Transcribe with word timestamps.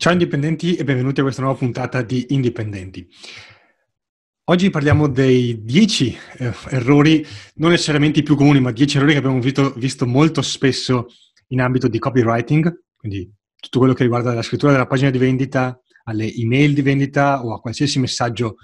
Ciao 0.00 0.12
indipendenti 0.12 0.76
e 0.76 0.84
benvenuti 0.84 1.20
a 1.20 1.24
questa 1.24 1.42
nuova 1.42 1.58
puntata 1.58 2.00
di 2.00 2.28
Indipendenti. 2.30 3.06
Oggi 4.44 4.70
parliamo 4.70 5.08
dei 5.08 5.62
10 5.62 6.18
eh, 6.38 6.54
errori, 6.70 7.22
non 7.56 7.68
necessariamente 7.68 8.20
i 8.20 8.22
più 8.22 8.34
comuni, 8.34 8.60
ma 8.60 8.72
10 8.72 8.96
errori 8.96 9.12
che 9.12 9.18
abbiamo 9.18 9.38
visto, 9.40 9.74
visto, 9.74 10.06
molto 10.06 10.40
spesso 10.40 11.08
in 11.48 11.60
ambito 11.60 11.86
di 11.86 11.98
copywriting, 11.98 12.84
quindi 12.96 13.30
tutto 13.56 13.78
quello 13.78 13.92
che 13.92 14.04
riguarda 14.04 14.32
la 14.32 14.40
scrittura 14.40 14.72
della 14.72 14.86
pagina 14.86 15.10
di 15.10 15.18
vendita, 15.18 15.78
alle 16.04 16.32
email 16.32 16.72
di 16.72 16.80
vendita 16.80 17.44
o 17.44 17.52
a 17.52 17.60
qualsiasi 17.60 17.98
messaggio 17.98 18.54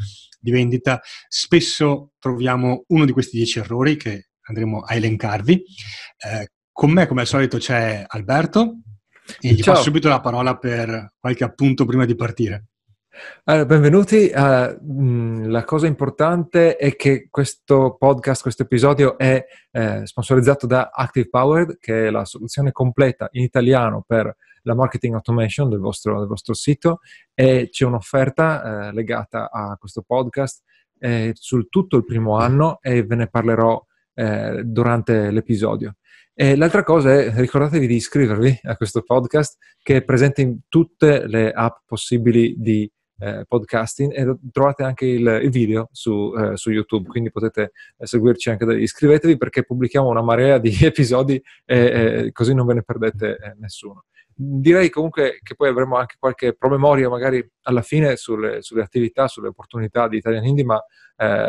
di 0.40 0.50
vendita. 0.50 1.02
Spesso 1.28 2.12
troviamo 2.18 2.84
uno 2.86 3.04
di 3.04 3.12
questi 3.12 3.36
10 3.36 3.58
errori 3.58 3.96
che 3.98 4.30
andremo 4.40 4.80
a 4.80 4.94
elencarvi. 4.94 5.52
Eh, 5.52 6.48
con 6.72 6.92
me, 6.92 7.06
come 7.06 7.20
al 7.20 7.26
solito, 7.26 7.58
c'è 7.58 8.06
Alberto. 8.06 8.80
E 9.40 9.52
gli 9.52 9.62
Ciao. 9.62 9.74
passo 9.74 9.84
subito 9.86 10.08
la 10.08 10.20
parola 10.20 10.56
per 10.56 11.14
qualche 11.18 11.44
appunto 11.44 11.84
prima 11.84 12.04
di 12.04 12.14
partire. 12.14 12.66
Allora, 13.44 13.64
benvenuti. 13.64 14.30
Uh, 14.34 15.46
la 15.48 15.64
cosa 15.64 15.86
importante 15.86 16.76
è 16.76 16.94
che 16.96 17.28
questo 17.30 17.96
podcast, 17.98 18.42
questo 18.42 18.62
episodio 18.64 19.16
è 19.16 19.42
eh, 19.70 20.06
sponsorizzato 20.06 20.66
da 20.66 20.90
Active 20.92 21.28
Powered, 21.28 21.78
che 21.78 22.06
è 22.06 22.10
la 22.10 22.24
soluzione 22.24 22.72
completa 22.72 23.28
in 23.32 23.42
italiano 23.42 24.04
per 24.06 24.34
la 24.62 24.74
marketing 24.74 25.14
automation 25.14 25.70
del 25.70 25.78
vostro, 25.78 26.18
del 26.18 26.28
vostro 26.28 26.52
sito 26.52 27.00
e 27.32 27.68
c'è 27.70 27.84
un'offerta 27.84 28.88
eh, 28.88 28.92
legata 28.92 29.50
a 29.50 29.76
questo 29.78 30.02
podcast 30.02 30.62
eh, 30.98 31.32
sul 31.34 31.68
tutto 31.68 31.96
il 31.96 32.04
primo 32.04 32.36
anno 32.36 32.78
e 32.80 33.04
ve 33.04 33.14
ne 33.14 33.28
parlerò 33.28 33.82
eh, 34.14 34.62
durante 34.64 35.30
l'episodio. 35.30 35.96
E 36.38 36.54
l'altra 36.54 36.82
cosa 36.82 37.14
è 37.14 37.32
ricordatevi 37.32 37.86
di 37.86 37.94
iscrivervi 37.94 38.60
a 38.64 38.76
questo 38.76 39.00
podcast 39.00 39.56
che 39.82 39.96
è 39.96 40.04
presente 40.04 40.42
in 40.42 40.58
tutte 40.68 41.26
le 41.26 41.50
app 41.50 41.78
possibili 41.86 42.54
di 42.58 42.86
eh, 43.20 43.46
podcasting 43.48 44.12
e 44.12 44.36
trovate 44.52 44.82
anche 44.82 45.06
il, 45.06 45.26
il 45.42 45.48
video 45.48 45.88
su, 45.92 46.34
eh, 46.36 46.54
su, 46.58 46.70
YouTube, 46.70 47.08
quindi 47.08 47.30
potete 47.30 47.72
eh, 47.96 48.06
seguirci 48.06 48.50
anche 48.50 48.66
da 48.66 48.74
lì. 48.74 48.82
Iscrivetevi 48.82 49.38
perché 49.38 49.64
pubblichiamo 49.64 50.10
una 50.10 50.20
marea 50.20 50.58
di 50.58 50.76
episodi 50.84 51.42
e 51.64 52.28
così 52.32 52.52
non 52.52 52.66
ve 52.66 52.74
ne 52.74 52.82
perdete 52.82 53.38
eh, 53.38 53.54
nessuno. 53.58 54.04
Direi 54.34 54.90
comunque 54.90 55.38
che 55.42 55.54
poi 55.54 55.70
avremo 55.70 55.96
anche 55.96 56.16
qualche 56.18 56.54
promemoria 56.54 57.08
magari 57.08 57.42
alla 57.62 57.80
fine 57.80 58.16
sulle, 58.16 58.60
sulle 58.60 58.82
attività, 58.82 59.26
sulle 59.26 59.48
opportunità 59.48 60.06
di 60.06 60.18
Italian 60.18 60.44
Indie, 60.44 60.64
ma 60.64 60.84
eh, 61.16 61.48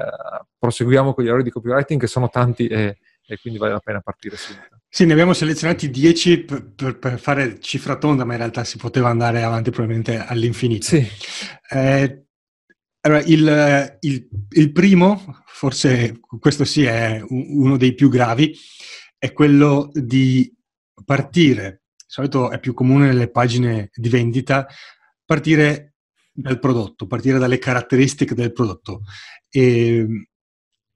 proseguiamo 0.57 1.13
con 1.13 1.25
gli 1.25 1.27
errori 1.27 1.43
di 1.43 1.51
copywriting 1.51 1.99
che 1.99 2.07
sono 2.07 2.29
tanti 2.29 2.67
e, 2.67 2.99
e 3.29 3.37
quindi 3.39 3.59
vale 3.59 3.73
la 3.73 3.79
pena 3.79 3.99
partire 3.99 4.37
subito. 4.37 4.79
Sì, 4.87 5.05
ne 5.05 5.11
abbiamo 5.11 5.33
selezionati 5.33 5.89
10 5.89 6.43
per, 6.45 6.71
per, 6.73 6.97
per, 6.97 7.19
fare 7.19 7.59
cifra 7.59 7.97
tonda, 7.97 8.23
ma 8.23 8.33
in 8.33 8.39
realtà 8.39 8.63
si 8.63 8.77
poteva 8.77 9.09
andare 9.09 9.43
avanti 9.43 9.69
probabilmente 9.69 10.17
all'infinito. 10.17 10.85
Sì. 10.85 11.05
Eh, 11.69 12.25
allora, 13.01 13.21
il, 13.23 13.97
il, 13.99 14.27
il, 14.49 14.71
primo, 14.71 15.43
forse 15.45 16.19
questo 16.39 16.63
sì 16.63 16.83
è 16.83 17.21
uno 17.27 17.75
dei 17.75 17.93
più 17.93 18.09
gravi, 18.09 18.57
è 19.17 19.33
quello 19.33 19.89
di 19.93 20.51
partire, 21.03 21.83
di 21.95 22.05
solito 22.07 22.49
è 22.49 22.59
più 22.59 22.73
comune 22.73 23.07
nelle 23.07 23.29
pagine 23.29 23.89
di 23.93 24.09
vendita, 24.09 24.67
partire 25.25 25.95
dal 26.31 26.59
prodotto, 26.59 27.07
partire 27.07 27.39
dalle 27.39 27.59
caratteristiche 27.59 28.33
del 28.33 28.53
prodotto. 28.53 29.01
E, 29.49 30.27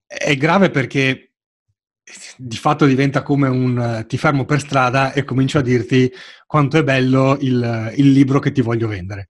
è 0.06 0.36
grave 0.36 0.70
perché 0.70 1.31
di 2.38 2.58
fatto 2.58 2.86
diventa 2.86 3.24
come 3.24 3.48
un 3.48 4.06
ti 4.08 4.18
fermo 4.18 4.46
per 4.46 4.60
strada 4.60 5.14
e 5.14 5.24
comincio 5.24 5.60
a 5.60 5.62
dirti 5.62 6.12
quanto 6.46 6.78
è 6.78 6.84
bello 6.84 7.38
il, 7.40 7.94
il 7.96 8.12
libro 8.12 8.40
che 8.40 8.52
ti 8.52 8.62
voglio 8.62 8.88
vendere. 8.88 9.30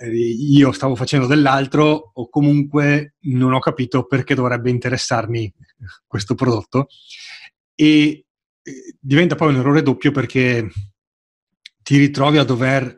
Eh, 0.00 0.10
io 0.10 0.72
stavo 0.72 0.94
facendo 0.94 1.26
dell'altro 1.26 2.12
o 2.14 2.28
comunque 2.28 3.14
non 3.20 3.52
ho 3.52 3.58
capito 3.58 4.04
perché 4.04 4.34
dovrebbe 4.34 4.70
interessarmi 4.70 5.52
questo 6.06 6.34
prodotto 6.34 6.88
e 7.74 8.24
eh, 8.62 8.96
diventa 8.98 9.34
poi 9.34 9.48
un 9.48 9.60
errore 9.60 9.82
doppio 9.82 10.10
perché 10.10 10.68
ti 11.82 11.98
ritrovi 11.98 12.38
a 12.38 12.44
dover 12.44 12.96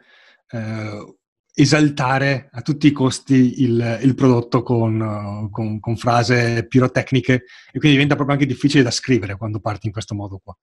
eh, 0.51 1.14
esaltare 1.55 2.49
a 2.51 2.63
tutti 2.63 2.89
i 2.89 2.93
costi 2.93 3.63
il, 3.63 4.01
il 4.03 4.15
prodotto 4.15 4.63
con, 4.63 5.49
con, 5.53 5.79
con, 5.79 5.97
frasi 5.97 6.67
pirotecniche 6.67 7.35
e 7.35 7.79
quindi 7.79 7.93
diventa 7.93 8.17
proprio 8.17 8.37
anche 8.37 8.47
difficile 8.47 8.83
da 8.83 8.91
scrivere 8.91 9.37
quando 9.37 9.61
parti 9.61 9.87
in 9.87 9.93
questo 9.93 10.17
modo 10.17 10.41
qua. 10.43 10.57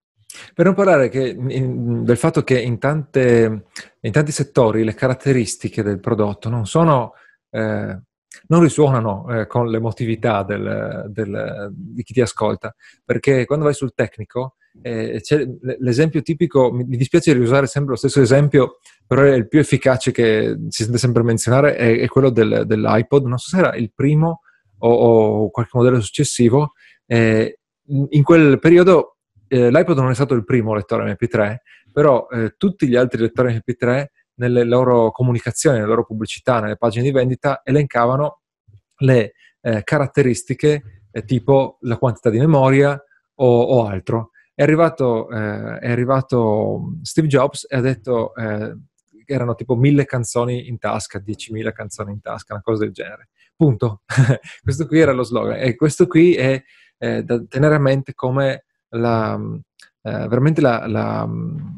Per 0.54 0.66
non 0.66 0.74
parlare 0.74 1.10
che, 1.10 1.30
in, 1.30 2.04
del 2.04 2.18
fatto 2.18 2.44
che 2.44 2.60
in, 2.60 2.78
tante, 2.78 3.66
in, 4.02 4.12
tanti 4.12 4.32
settori 4.32 4.84
le 4.84 4.94
caratteristiche 4.94 5.82
del 5.82 6.00
prodotto 6.00 6.50
non 6.50 6.66
sono... 6.66 7.14
Eh, 7.50 8.00
non 8.48 8.62
risuonano 8.62 9.28
eh, 9.30 9.48
con 9.48 9.70
l'emotività 9.70 10.44
del, 10.44 11.06
del, 11.10 11.70
di 11.74 12.02
chi 12.02 12.14
ti 12.14 12.22
ascolta, 12.22 12.74
perché 13.04 13.46
quando 13.46 13.66
vai 13.66 13.74
sul 13.74 13.94
tecnico 13.94 14.56
eh, 14.82 15.22
l'esempio 15.80 16.22
tipico, 16.22 16.72
mi 16.72 16.86
dispiace 16.86 17.34
riusare 17.34 17.68
sempre 17.68 17.92
lo 17.92 17.98
stesso 17.98 18.22
esempio, 18.22 18.80
però 19.12 19.26
il 19.26 19.50
più 19.50 19.60
efficace 19.60 20.14
che 20.14 20.56
si 20.70 20.84
sente 20.84 20.98
sempre 20.98 21.22
menzionare, 21.22 21.76
è, 21.76 22.00
è 22.00 22.08
quello 22.08 22.30
del, 22.30 22.64
dell'iPod, 22.66 23.26
non 23.26 23.38
so 23.40 23.50
se 23.50 23.58
era 23.58 23.76
il 23.76 23.92
primo 23.94 24.40
o, 24.78 24.90
o 24.90 25.50
qualche 25.50 25.72
modello 25.74 26.00
successivo, 26.00 26.76
eh, 27.08 27.60
in 27.88 28.24
quel 28.24 28.58
periodo 28.60 29.18
eh, 29.50 29.70
l'iPod 29.70 29.98
non 29.98 30.12
è 30.12 30.14
stato 30.14 30.34
il 30.34 30.46
primo 30.46 30.74
lettore 30.74 31.18
MP3, 31.20 31.58
però 31.92 32.26
eh, 32.30 32.54
tutti 32.56 32.88
gli 32.88 32.96
altri 32.96 33.20
lettori 33.20 33.54
MP3 33.54 34.06
nelle 34.36 34.64
loro 34.64 35.12
comunicazioni, 35.12 35.76
nelle 35.76 35.90
loro 35.90 36.06
pubblicità, 36.06 36.62
nelle 36.62 36.78
pagine 36.78 37.04
di 37.04 37.12
vendita 37.12 37.60
elencavano 37.66 38.44
le 39.00 39.34
eh, 39.60 39.84
caratteristiche 39.84 41.02
eh, 41.12 41.26
tipo 41.26 41.80
la 41.82 41.98
quantità 41.98 42.30
di 42.30 42.40
memoria 42.40 42.98
o, 43.36 43.62
o 43.62 43.86
altro. 43.88 44.30
È 44.54 44.64
arrivato, 44.64 45.30
eh, 45.32 45.80
è 45.80 45.92
arrivato, 45.92 46.94
Steve 47.02 47.28
Jobs 47.28 47.66
e 47.70 47.76
ha 47.76 47.82
detto 47.82 48.32
erano 49.32 49.56
tipo 49.56 49.76
mille 49.76 50.06
canzoni 50.06 50.68
in 50.68 50.78
tasca, 50.78 51.20
diecimila 51.20 51.72
canzoni 51.72 52.12
in 52.12 52.22
tasca, 52.22 52.54
una 52.54 52.62
cosa 52.62 52.84
del 52.84 52.94
genere. 52.94 53.30
Punto. 53.56 54.02
questo 54.64 54.88
qui 54.88 55.00
era 55.00 55.12
lo 55.12 55.24
slogan 55.24 55.58
e 55.60 55.76
questo 55.76 56.08
qui 56.08 56.34
è 56.36 56.62
eh, 56.98 57.24
da 57.24 57.44
tenere 57.48 57.76
a 57.76 57.80
mente 57.80 58.14
come 58.14 58.66
la, 58.90 59.40
eh, 60.04 60.28
veramente 60.28 60.62
la, 60.62 60.86
la, 60.88 61.28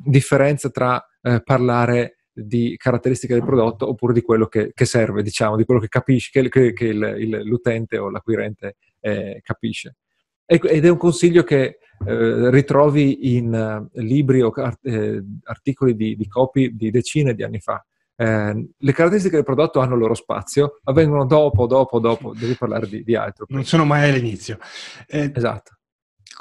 differenza 0.06 0.70
tra 0.70 1.04
eh, 1.22 1.42
parlare 1.44 2.18
di 2.32 2.76
caratteristiche 2.78 3.34
del 3.34 3.44
prodotto 3.44 3.88
oppure 3.88 4.14
di 4.14 4.22
quello 4.22 4.48
che, 4.48 4.72
che 4.74 4.86
serve, 4.86 5.22
diciamo, 5.22 5.56
di 5.56 5.66
quello 5.66 5.80
che 5.80 5.88
capisci, 5.88 6.32
che, 6.32 6.50
che, 6.50 6.74
che 6.74 6.86
il, 6.86 7.16
il, 7.20 7.42
l'utente 7.44 7.98
o 7.98 8.10
l'acquirente 8.10 8.78
eh, 9.00 9.40
capisce. 9.44 9.98
Ed 10.46 10.86
è 10.86 10.90
un 10.90 10.98
consiglio 10.98 11.44
che 11.44 11.80
eh, 12.06 12.50
ritrovi 12.50 13.36
in 13.36 13.90
uh, 13.94 14.00
libri 14.02 14.42
o 14.42 14.54
eh, 14.82 15.24
articoli 15.44 15.96
di, 15.96 16.16
di, 16.16 16.28
copy 16.28 16.76
di 16.76 16.92
decine 16.92 17.34
di 17.34 17.44
anni 17.44 17.60
fa. 17.60 17.84
Eh, 18.16 18.70
le 18.78 18.92
caratteristiche 18.92 19.36
del 19.36 19.46
prodotto 19.46 19.80
hanno 19.80 19.94
il 19.94 20.00
loro 20.00 20.14
spazio, 20.14 20.80
avvengono 20.84 21.26
dopo, 21.26 21.66
dopo, 21.66 22.00
dopo, 22.00 22.34
devi 22.34 22.56
parlare 22.56 22.88
di, 22.88 23.04
di 23.04 23.16
altro. 23.16 23.46
Non 23.50 23.66
sono 23.66 23.86
mai 23.86 24.10
all'inizio. 24.10 24.60
Eh, 25.08 25.32
esatto. 25.34 25.78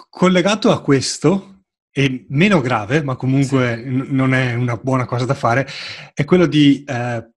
Collegato 0.08 0.70
a 0.70 0.80
questo, 0.80 1.52
e 1.94 2.24
meno 2.30 2.60
grave, 2.60 3.02
ma 3.02 3.16
comunque 3.16 3.80
sì. 3.82 3.88
n- 3.88 4.06
non 4.08 4.32
è 4.32 4.54
una 4.54 4.76
buona 4.76 5.04
cosa 5.04 5.26
da 5.26 5.34
fare, 5.34 5.68
è 6.14 6.24
quello 6.24 6.46
di 6.46 6.82
eh, 6.84 7.30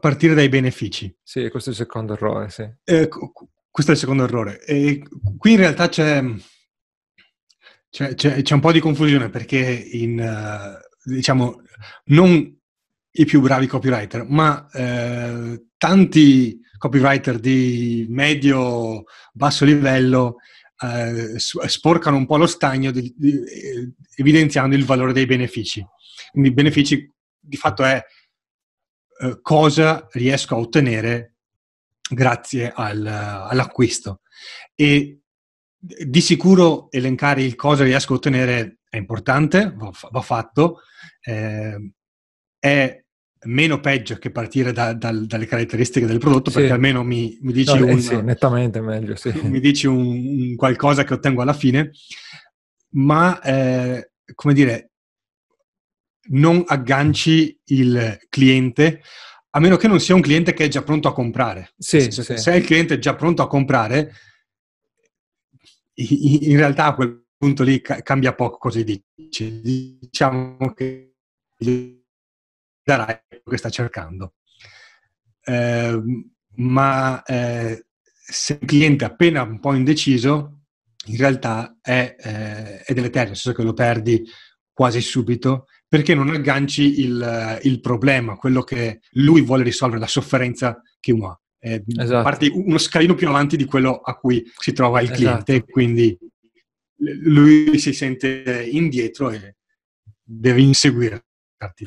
partire 0.00 0.34
dai 0.34 0.48
benefici. 0.48 1.14
Sì, 1.22 1.48
questo 1.48 1.70
è 1.70 1.72
il 1.72 1.78
secondo 1.78 2.14
errore, 2.14 2.50
sì. 2.50 2.68
Eh, 2.84 3.08
questo 3.70 3.92
è 3.92 3.94
il 3.94 4.00
secondo 4.00 4.24
errore. 4.24 4.64
E 4.64 5.02
qui 5.38 5.52
in 5.52 5.58
realtà 5.58 5.88
c'è 5.88 6.22
c'è, 7.94 8.14
c'è, 8.14 8.42
c'è, 8.42 8.54
un 8.54 8.60
po' 8.60 8.72
di 8.72 8.80
confusione 8.80 9.28
perché 9.28 9.60
in, 9.60 10.18
uh, 10.18 11.08
diciamo, 11.08 11.62
non 12.06 12.60
i 13.12 13.24
più 13.24 13.40
bravi 13.40 13.68
copywriter, 13.68 14.26
ma 14.28 14.68
uh, 14.72 15.68
tanti 15.76 16.58
copywriter 16.76 17.38
di 17.38 18.04
medio-basso 18.08 19.64
livello 19.64 20.38
uh, 20.80 21.36
sporcano 21.36 22.16
un 22.16 22.26
po' 22.26 22.36
lo 22.36 22.48
stagno 22.48 22.90
di, 22.90 23.14
di, 23.16 23.40
evidenziando 24.16 24.74
il 24.74 24.84
valore 24.84 25.12
dei 25.12 25.26
benefici. 25.26 25.86
Quindi 26.32 26.52
benefici 26.52 27.08
di 27.38 27.56
fatto 27.56 27.84
è 27.84 28.04
cosa 29.40 30.08
riesco 30.10 30.56
a 30.56 30.58
ottenere 30.58 31.36
grazie 32.10 32.72
al, 32.74 33.06
all'acquisto. 33.06 34.22
E 34.74 35.20
di 35.84 36.20
sicuro 36.22 36.90
elencare 36.90 37.42
il 37.42 37.56
cosa 37.56 37.84
riesco 37.84 38.14
a 38.14 38.16
ottenere 38.16 38.78
è 38.88 38.96
importante, 38.96 39.74
va, 39.76 40.20
fatto, 40.22 40.80
eh, 41.20 41.90
è 42.58 43.04
meno 43.46 43.80
peggio 43.80 44.16
che 44.16 44.30
partire 44.30 44.72
da, 44.72 44.94
da, 44.94 45.12
dalle 45.12 45.44
caratteristiche 45.44 46.06
del 46.06 46.18
prodotto 46.18 46.50
sì. 46.50 46.56
perché 46.56 46.72
almeno 46.72 47.02
mi, 47.02 47.36
mi 47.42 47.52
dici, 47.52 47.78
no, 47.78 47.86
un, 47.86 48.00
sì, 48.00 48.18
nettamente 48.22 48.80
meglio, 48.80 49.14
sì. 49.16 49.30
mi 49.44 49.60
dici 49.60 49.86
un, 49.86 49.98
un, 49.98 50.56
qualcosa 50.56 51.04
che 51.04 51.12
ottengo 51.12 51.42
alla 51.42 51.52
fine, 51.52 51.90
ma 52.92 53.40
eh, 53.42 54.12
come 54.34 54.54
dire, 54.54 54.92
non 56.28 56.62
agganci 56.66 57.60
il 57.64 58.18
cliente 58.30 59.02
a 59.50 59.60
meno 59.60 59.76
che 59.76 59.86
non 59.86 60.00
sia 60.00 60.14
un 60.14 60.22
cliente 60.22 60.54
che 60.54 60.64
è 60.64 60.68
già 60.68 60.82
pronto 60.82 61.08
a 61.08 61.12
comprare. 61.12 61.74
Sì. 61.76 62.10
Se 62.10 62.52
è 62.52 62.54
il 62.54 62.64
cliente 62.64 62.98
già 62.98 63.14
pronto 63.14 63.42
a 63.42 63.46
comprare, 63.46 64.12
in 65.94 66.56
realtà 66.56 66.86
a 66.86 66.94
quel 66.94 67.26
punto 67.36 67.62
lì 67.62 67.80
cambia 67.80 68.34
poco 68.34 68.58
cosa 68.58 68.82
dici. 68.82 69.60
Diciamo 69.60 70.72
che 70.74 71.14
darai 72.82 73.20
quello 73.28 73.42
che 73.44 73.56
sta 73.56 73.70
cercando. 73.70 74.34
Eh, 75.42 76.00
ma 76.56 77.22
eh, 77.22 77.86
se 78.04 78.58
il 78.60 78.66
cliente 78.66 79.04
è 79.04 79.08
appena 79.08 79.42
un 79.42 79.60
po' 79.60 79.74
indeciso, 79.74 80.62
in 81.06 81.16
realtà 81.16 81.78
è, 81.82 82.16
eh, 82.18 82.80
è 82.82 82.94
deleterio, 82.94 83.28
nel 83.28 83.36
senso 83.36 83.56
che 83.56 83.64
lo 83.64 83.74
perdi 83.74 84.24
quasi 84.72 85.00
subito 85.00 85.66
perché 85.86 86.14
non 86.14 86.30
agganci 86.30 87.00
il, 87.00 87.60
il, 87.62 87.80
problema, 87.80 88.34
quello 88.34 88.62
che 88.62 89.00
lui 89.12 89.42
vuole 89.42 89.62
risolvere, 89.62 90.00
la 90.00 90.08
sofferenza 90.08 90.80
che 90.98 91.12
uno 91.12 91.28
ha. 91.28 91.40
Eh, 91.66 91.82
esatto. 91.98 92.22
Parti 92.22 92.50
uno 92.52 92.76
scalino 92.76 93.14
più 93.14 93.26
avanti 93.26 93.56
di 93.56 93.64
quello 93.64 93.96
a 93.96 94.16
cui 94.16 94.44
si 94.54 94.74
trova 94.74 95.00
il 95.00 95.10
cliente, 95.10 95.54
esatto. 95.54 95.72
quindi 95.72 96.18
lui 97.22 97.78
si 97.78 97.94
sente 97.94 98.68
indietro 98.70 99.30
e 99.30 99.56
deve 100.22 100.60
inseguire 100.60 101.24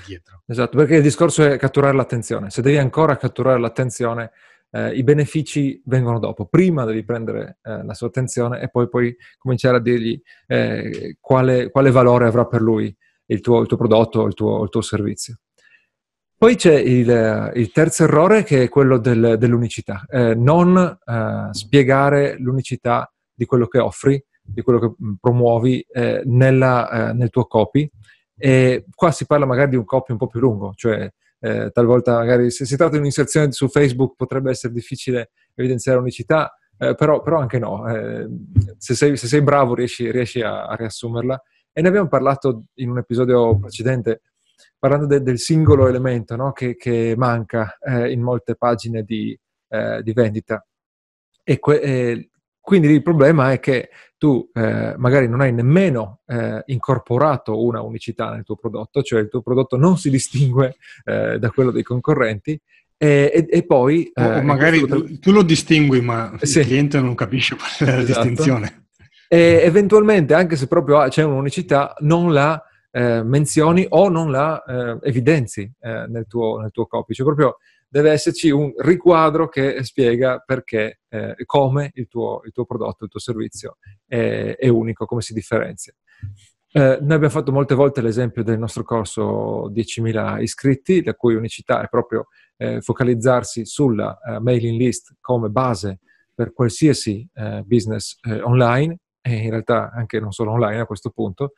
dietro. 0.03 0.41
Esatto, 0.47 0.75
perché 0.77 0.95
il 0.95 1.03
discorso 1.03 1.44
è 1.44 1.57
catturare 1.57 1.95
l'attenzione. 1.95 2.50
Se 2.50 2.63
devi 2.63 2.77
ancora 2.77 3.18
catturare 3.18 3.59
l'attenzione, 3.59 4.31
eh, 4.71 4.95
i 4.95 5.03
benefici 5.03 5.80
vengono 5.85 6.18
dopo. 6.18 6.47
Prima 6.47 6.83
devi 6.83 7.03
prendere 7.03 7.59
eh, 7.62 7.83
la 7.83 7.94
sua 7.94 8.07
attenzione 8.07 8.59
e 8.59 8.69
poi 8.69 8.89
puoi 8.89 9.15
cominciare 9.38 9.77
a 9.77 9.80
dirgli 9.80 10.19
eh, 10.47 11.18
quale, 11.19 11.69
quale 11.69 11.91
valore 11.91 12.25
avrà 12.25 12.45
per 12.45 12.62
lui 12.62 12.95
il 13.27 13.41
tuo, 13.41 13.62
il 13.62 13.68
tuo 13.68 13.77
prodotto 13.77 14.21
o 14.21 14.25
il 14.25 14.33
tuo, 14.33 14.63
il 14.63 14.69
tuo, 14.69 14.81
servizio. 14.81 15.38
Poi 16.39 16.56
c'è 16.56 16.75
il, 16.75 17.51
il, 17.56 17.72
terzo 17.72 18.04
errore 18.04 18.44
che 18.44 18.62
è 18.62 18.69
quello 18.69 19.00
del, 19.00 19.38
dell'unicità, 19.39 20.06
eh, 20.07 20.36
non 20.36 20.78
eh, 20.78 21.48
spiegare 21.50 22.38
l'unicità 22.38 23.12
di 23.34 23.45
quello 23.45 23.66
che 23.66 23.80
offri, 23.80 24.24
di 24.44 24.62
quello 24.62 24.78
che 24.78 25.04
mm, 25.04 25.13
promuovi 25.19 25.84
eh, 25.92 26.22
nella, 26.25 27.10
eh, 27.10 27.13
nel 27.13 27.31
tuo 27.31 27.45
copy. 27.45 27.89
E 28.38 28.86
qua 28.94 29.10
si 29.10 29.25
parla 29.25 29.48
magari 29.48 29.72
di 29.72 29.78
un 29.78 29.86
copy 29.86 30.12
un 30.12 30.19
po' 30.19 30.28
più 30.28 30.39
lungo, 30.39 30.74
cioè 30.75 31.12
eh, 31.39 31.72
talvolta 31.72 32.18
magari 32.18 32.51
se 32.51 32.66
si 32.66 32.75
tratta 32.78 32.92
di 32.92 33.00
un'inserzione 33.00 33.51
su 33.51 33.68
Facebook 33.68 34.13
potrebbe 34.16 34.51
essere 34.51 34.74
difficile 34.74 35.31
evidenziare 35.56 35.98
l'unicità, 35.98 36.56
eh, 36.78 36.94
però, 36.94 37.24
però, 37.24 37.40
anche 37.40 37.57
no, 37.57 37.83
se 38.78 38.94
sei, 38.94 39.18
se, 39.18 39.25
sei, 39.25 39.42
bravo 39.42 39.74
riesci, 39.74 40.12
riesci 40.12 40.42
a, 40.42 40.68
a 40.68 40.75
riassumerla 40.75 41.42
e 41.74 41.81
ne 41.81 41.88
abbiamo 41.88 42.07
parlato 42.07 42.66
in 42.75 42.92
un 42.92 43.00
episodio 43.00 43.57
precedente, 43.57 44.22
parlando 44.77 45.06
de- 45.06 45.21
del 45.21 45.39
singolo 45.39 45.88
elemento 45.88 46.36
no? 46.36 46.51
che, 46.51 46.75
che, 46.75 47.13
manca 47.18 47.77
eh, 47.80 48.12
in 48.12 48.21
molte 48.21 48.56
pagine 48.56 49.04
di, 49.04 49.38
eh, 49.69 50.01
di 50.04 50.13
vendita. 50.13 50.65
E 51.44 51.59
que- 51.59 51.81
eh, 51.81 52.30
quindi 52.59 52.89
il 52.89 53.01
problema 53.01 53.51
è 53.51 53.59
che 53.59 53.89
tu 54.18 54.50
eh, 54.54 54.95
magari 54.98 55.27
non 55.30 55.42
hai 55.42 55.54
nemmeno 55.54 56.21
eh, 56.25 56.63
incorporato 56.65 57.63
una 57.63 57.81
unicità 57.81 58.31
nel 58.31 58.44
tuo 58.44 58.56
prodotto, 58.56 59.01
cioè 59.01 59.21
il 59.21 59.30
tuo 59.30 59.42
prodotto 59.42 59.77
non 59.77 59.98
si 59.98 60.09
distingue 60.09 60.75
eh, 61.06 61.39
da 61.39 61.50
quello 61.51 61.71
dei 61.71 61.83
concorrenti 61.83 62.59
e, 62.98 63.31
e, 63.33 63.45
e, 63.48 63.65
poi... 63.65 64.12
o 64.15 64.42
magari 64.42 64.86
tu, 64.86 65.19
tu, 65.19 65.31
lo 65.31 65.44
distingui, 65.44 66.01
ma 66.01 66.36
sì. 66.42 66.59
il 66.59 66.65
cliente 66.65 67.00
non 67.00 67.15
capisce 67.15 67.56
qual 67.56 67.69
è 67.77 67.86
la 67.86 68.01
esatto. 68.01 68.27
distinzione 68.27 68.88
e 69.27 69.59
eventualmente, 69.63 70.33
anche 70.33 70.56
se 70.56 70.68
proprio 70.68 71.06
c'è 71.09 71.24
un'unicità, 71.24 71.94
non 72.00 72.31
la 72.31 72.62
eh, 72.97 73.21
menzioni 73.21 73.85
o 73.88 74.09
non 74.09 74.31
la 74.31 74.63
eh, 74.63 74.97
evidenzi 75.07 75.71
eh, 75.81 76.07
nel, 76.07 76.25
tuo, 76.25 76.57
nel, 76.59 76.71
tuo, 76.71 76.88
copy. 76.88 77.13
Cioè 77.13 77.27
proprio 77.27 77.57
deve 77.88 78.09
esserci 78.09 78.49
un 78.49 78.73
riquadro 78.75 79.47
che 79.49 79.83
spiega 79.83 80.39
perché, 80.44 81.01
eh, 81.07 81.35
come 81.45 81.91
il 81.94 82.07
tuo, 82.07 82.41
il 82.44 82.51
tuo, 82.51 82.65
prodotto, 82.65 83.03
il 83.03 83.11
tuo 83.11 83.19
servizio 83.19 83.77
è, 84.07 84.55
è 84.57 84.67
unico, 84.67 85.05
come 85.05 85.21
si 85.21 85.33
differenzia. 85.33 85.94
Eh, 86.71 86.97
noi 86.99 87.13
abbiamo 87.13 87.29
fatto 87.29 87.51
molte 87.51 87.75
volte 87.75 88.01
l'esempio 88.01 88.44
del 88.44 88.57
nostro 88.57 88.83
corso 88.83 89.69
10.000 89.69 90.41
iscritti, 90.41 91.03
la 91.03 91.13
cui 91.13 91.35
unicità 91.35 91.83
è 91.83 91.88
proprio 91.89 92.29
eh, 92.57 92.81
focalizzarsi 92.81 93.63
sulla 93.63 94.17
mailing 94.41 94.79
list 94.79 95.17
come 95.21 95.49
base 95.49 95.99
per 96.33 96.51
qualsiasi 96.51 97.27
business 97.63 98.17
online 98.44 98.97
e 99.21 99.35
in 99.35 99.49
realtà 99.49 99.91
anche 99.91 100.19
non 100.19 100.31
solo 100.31 100.51
online 100.51 100.79
a 100.79 100.85
questo 100.85 101.11
punto. 101.11 101.53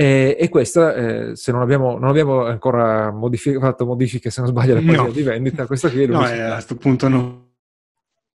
E, 0.00 0.36
e 0.38 0.48
questa, 0.48 0.94
eh, 0.94 1.34
se 1.34 1.50
non 1.50 1.60
abbiamo, 1.60 1.98
non 1.98 2.08
abbiamo 2.08 2.44
ancora 2.44 3.10
modific- 3.10 3.58
fatto 3.58 3.84
modifiche, 3.84 4.30
se 4.30 4.40
non 4.40 4.50
sbaglio, 4.50 4.76
alla 4.76 4.80
pagina 4.80 5.02
no. 5.02 5.10
di 5.10 5.22
vendita, 5.22 5.66
questa 5.66 5.90
qui 5.90 6.04
è 6.04 6.06
No, 6.06 6.24
eh, 6.24 6.40
a 6.40 6.52
questo 6.52 6.76
punto 6.76 7.08
no, 7.08 7.48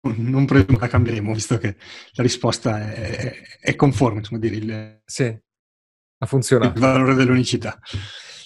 non 0.02 0.46
presumo 0.46 0.80
la 0.80 0.88
cambieremo, 0.88 1.32
visto 1.32 1.60
che 1.60 1.76
la 2.14 2.24
risposta 2.24 2.92
è, 2.92 3.32
è 3.60 3.76
conforme, 3.76 4.18
insomma, 4.18 4.40
dire 4.40 4.56
il, 4.56 5.02
sì, 5.06 5.26
ha 5.26 6.26
funzionato. 6.26 6.74
il 6.74 6.80
valore 6.80 7.14
dell'unicità. 7.14 7.78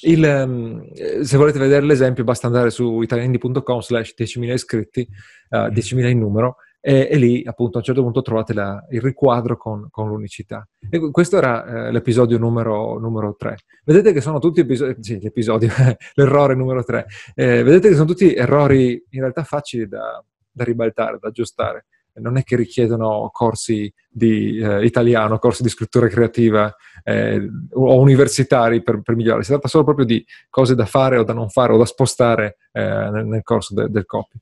Il, 0.02 0.22
um, 0.22 0.84
se 1.24 1.38
volete 1.38 1.58
vedere 1.58 1.86
l'esempio, 1.86 2.26
basta 2.26 2.48
andare 2.48 2.70
su 2.70 3.02
italiandi.com 3.02 3.80
slash 3.80 4.14
10.000 4.18 4.52
iscritti, 4.52 5.08
uh, 5.52 5.56
eh, 5.56 5.70
10.000 5.70 6.10
in 6.10 6.20
numero, 6.20 6.58
e, 6.88 7.08
e, 7.10 7.18
lì 7.18 7.42
appunto 7.44 7.78
a 7.78 7.80
un 7.80 7.84
certo 7.84 8.04
punto 8.04 8.22
trovate 8.22 8.54
la, 8.54 8.86
il 8.92 9.02
riquadro 9.02 9.58
con, 9.58 9.88
con, 9.90 10.08
l'unicità. 10.08 10.68
E 10.88 11.00
questo 11.10 11.36
era 11.36 11.88
eh, 11.88 11.92
l'episodio 11.92 12.38
numero, 12.38 13.00
numero 13.00 13.36
3. 13.36 13.58
Vedete 13.84 14.14
che 14.14 14.22
sono 14.22 14.38
tutti 14.38 14.60
episodi, 14.60 15.02
sì, 15.02 15.18
l'episodio, 15.20 15.72
l'errore 16.14 16.54
numero 16.54 16.84
3. 16.84 17.08
Eh, 17.34 17.64
vedete 17.64 17.88
che 17.88 17.96
sono 17.96 18.06
tutti 18.06 18.36
errori 18.36 19.04
in 19.10 19.22
realtà 19.22 19.44
facili 19.44 19.88
da, 19.88 20.24
da 20.52 20.64
ribaltare, 20.64 21.18
da 21.20 21.30
aggiustare. 21.30 21.88
Non 22.18 22.38
è 22.38 22.44
che 22.44 22.56
richiedono 22.56 23.32
corsi 23.34 23.92
di 24.08 24.60
eh, 24.60 24.86
italiano, 24.86 25.40
corsi 25.40 25.64
di 25.64 25.70
scrittura 25.70 26.08
creativa 26.08 26.72
eh, 27.04 27.50
o 27.72 28.00
universitari 28.00 28.84
per, 28.84 29.02
per, 29.02 29.16
migliorare. 29.16 29.42
Si 29.42 29.50
tratta 29.50 29.68
solo 29.68 29.86
proprio 29.86 30.06
di 30.06 30.24
cose 30.52 30.76
da 30.76 30.86
fare 30.86 31.18
o 31.18 31.24
da 31.24 31.34
non 31.34 31.50
fare 31.50 31.74
o 31.74 31.78
da 31.78 31.86
spostare 31.86 32.58
eh, 32.72 33.10
nel, 33.12 33.26
nel, 33.26 33.42
corso 33.42 33.74
de, 33.74 33.90
del 33.90 34.06
copy. 34.06 34.38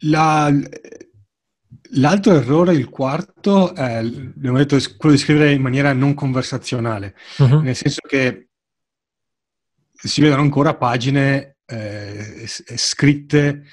La, 0.00 0.50
L'altro 1.96 2.34
errore, 2.34 2.74
il 2.74 2.88
quarto, 2.88 3.74
è 3.74 3.96
abbiamo 3.96 4.58
detto, 4.58 4.78
quello 4.96 5.14
di 5.14 5.20
scrivere 5.20 5.52
in 5.52 5.62
maniera 5.62 5.92
non 5.92 6.14
conversazionale, 6.14 7.14
uh-huh. 7.38 7.60
nel 7.60 7.76
senso 7.76 8.00
che 8.06 8.48
si 9.92 10.20
vedono 10.20 10.42
ancora 10.42 10.74
pagine 10.74 11.56
eh, 11.66 12.44
scritte 12.46 13.64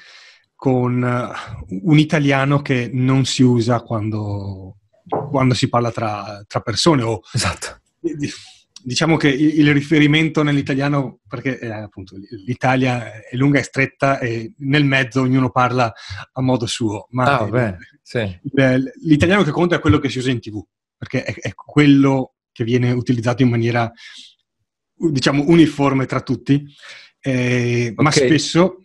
con 0.56 1.02
un 1.04 1.98
italiano 1.98 2.62
che 2.62 2.90
non 2.94 3.26
si 3.26 3.42
usa 3.42 3.82
quando, 3.82 4.78
quando 5.08 5.54
si 5.54 5.68
parla 5.68 5.92
tra, 5.92 6.44
tra 6.48 6.60
persone 6.62 7.02
o 7.02 7.22
esatto 7.34 7.82
diciamo 8.84 9.18
che 9.18 9.30
il, 9.30 9.74
riferimento 9.74 10.44
nell'italiano, 10.44 11.20
perché 11.28 11.60
eh, 11.60 11.70
appunto 11.70 12.16
l'Italia 12.46 13.22
è 13.22 13.36
lunga 13.36 13.60
e 13.60 13.64
stretta 13.64 14.20
e 14.20 14.54
nel 14.60 14.86
mezzo 14.86 15.22
ognuno 15.22 15.50
parla 15.52 15.92
a 16.32 16.42
modo 16.42 16.66
suo, 16.66 17.08
ma 17.12 17.40
ah, 17.40 17.48
beh, 17.48 17.78
sì. 18.02 18.40
l'italiano 19.04 19.44
che 19.44 19.52
conta 19.52 19.76
è 19.76 19.80
quello 19.80 20.00
che 20.00 20.10
si 20.10 20.18
usa 20.18 20.32
in 20.32 20.40
tv, 20.40 20.64
perché 20.98 21.24
è, 21.24 21.34
è, 21.34 21.54
quello 21.54 22.36
che 22.52 22.64
viene 22.64 22.92
utilizzato 22.92 23.44
in 23.44 23.50
maniera, 23.50 23.92
diciamo, 24.96 25.46
uniforme 25.48 26.06
tra 26.06 26.22
tutti, 26.22 26.66
eh, 27.22 27.90
okay. 27.92 28.04
ma 28.04 28.12
spesso... 28.12 28.76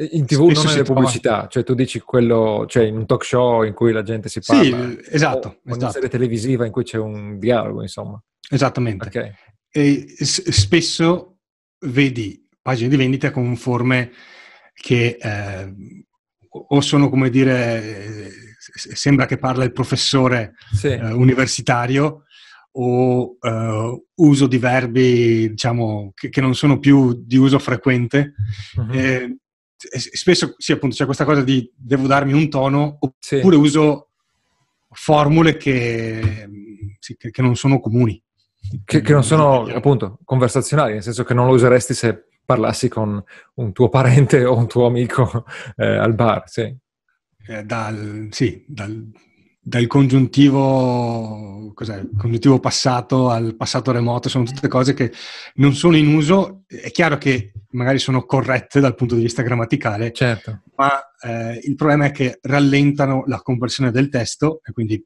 In 0.00 0.26
tv 0.26 0.50
non 0.50 0.64
nelle 0.64 0.84
pubblicità, 0.84 1.32
trova... 1.32 1.48
cioè 1.48 1.64
tu 1.64 1.74
dici 1.74 1.98
quello, 1.98 2.66
cioè 2.68 2.84
in 2.84 2.96
un 2.98 3.04
talk 3.04 3.24
show 3.24 3.64
in 3.64 3.74
cui 3.74 3.90
la 3.90 4.04
gente 4.04 4.28
si 4.28 4.38
parla. 4.38 4.62
Sì, 4.62 5.00
esatto. 5.10 5.48
O, 5.48 5.60
esatto. 5.64 5.82
una 5.82 5.90
serie 5.90 6.08
televisiva 6.08 6.64
in 6.64 6.70
cui 6.70 6.84
c'è 6.84 6.98
un 6.98 7.36
dialogo, 7.40 7.82
insomma. 7.82 8.22
Esattamente. 8.50 9.08
Okay. 9.08 9.32
E 9.70 10.14
s- 10.18 10.48
spesso 10.48 11.38
vedi 11.80 12.46
pagine 12.60 12.88
di 12.88 12.96
vendita 12.96 13.30
con 13.30 13.56
forme 13.56 14.12
che 14.74 15.18
eh, 15.20 15.74
o 16.50 16.80
sono 16.80 17.08
come 17.08 17.30
dire, 17.30 18.26
eh, 18.26 18.30
sembra 18.58 19.26
che 19.26 19.38
parla 19.38 19.64
il 19.64 19.72
professore 19.72 20.54
sì. 20.72 20.88
eh, 20.88 21.12
universitario 21.12 22.24
o 22.70 23.36
uh, 23.40 24.06
uso 24.16 24.46
di 24.46 24.58
verbi 24.58 25.48
diciamo 25.48 26.12
che, 26.14 26.28
che, 26.28 26.40
non 26.40 26.54
sono 26.54 26.78
più 26.78 27.12
di 27.24 27.36
uso 27.36 27.58
frequente. 27.58 28.34
E, 28.92 29.38
spesso 29.76 30.54
sì, 30.58 30.72
appunto 30.72 30.94
c'è 30.94 31.04
questa 31.04 31.24
cosa 31.24 31.42
di 31.42 31.68
devo 31.74 32.06
darmi 32.06 32.32
un 32.32 32.48
tono 32.48 32.98
oppure 33.00 33.56
sì. 33.56 33.60
uso 33.62 34.10
formule 34.90 35.56
che, 35.56 36.48
che 37.30 37.42
non 37.42 37.56
sono 37.56 37.80
comuni. 37.80 38.20
Che, 38.84 39.00
che 39.00 39.12
non 39.12 39.24
sono 39.24 39.62
appunto 39.64 40.18
conversazionali, 40.24 40.92
nel 40.94 41.02
senso 41.02 41.24
che 41.24 41.32
non 41.32 41.46
lo 41.46 41.54
useresti 41.54 41.94
se 41.94 42.28
parlassi 42.44 42.88
con 42.88 43.22
un 43.54 43.72
tuo 43.72 43.90
parente 43.90 44.44
o 44.44 44.56
un 44.56 44.66
tuo 44.66 44.86
amico 44.86 45.44
eh, 45.76 45.96
al 45.96 46.14
bar, 46.14 46.44
sì. 46.46 46.74
Eh, 47.46 47.62
dal, 47.64 48.28
sì, 48.30 48.64
dal, 48.66 49.10
dal 49.60 49.86
congiuntivo, 49.86 51.72
congiuntivo, 51.74 52.58
passato 52.58 53.28
al 53.28 53.54
passato 53.54 53.92
remoto, 53.92 54.30
sono 54.30 54.44
tutte 54.44 54.68
cose 54.68 54.94
che 54.94 55.12
non 55.56 55.74
sono 55.74 55.96
in 55.96 56.14
uso. 56.14 56.64
È 56.66 56.90
chiaro 56.90 57.18
che 57.18 57.52
magari 57.70 57.98
sono 57.98 58.24
corrette 58.24 58.80
dal 58.80 58.94
punto 58.94 59.14
di 59.14 59.22
vista 59.22 59.42
grammaticale, 59.42 60.12
certo. 60.12 60.62
ma 60.76 60.90
eh, 61.20 61.60
il 61.62 61.74
problema 61.74 62.06
è 62.06 62.12
che 62.12 62.38
rallentano 62.42 63.24
la 63.26 63.40
conversione 63.42 63.90
del 63.90 64.08
testo 64.08 64.60
e 64.64 64.72
quindi 64.72 65.04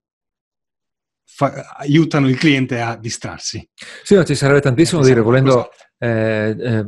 fa- 1.34 1.74
aiutano 1.78 2.28
il 2.28 2.36
cliente 2.36 2.80
a 2.80 2.96
distrarsi. 2.96 3.66
Sì, 4.02 4.14
no, 4.14 4.24
ci 4.24 4.34
sarebbe 4.34 4.60
tantissimo 4.60 5.00
da 5.00 5.06
dire, 5.06 5.20
volendo, 5.20 5.70
eh, 5.98 6.54
eh, 6.58 6.86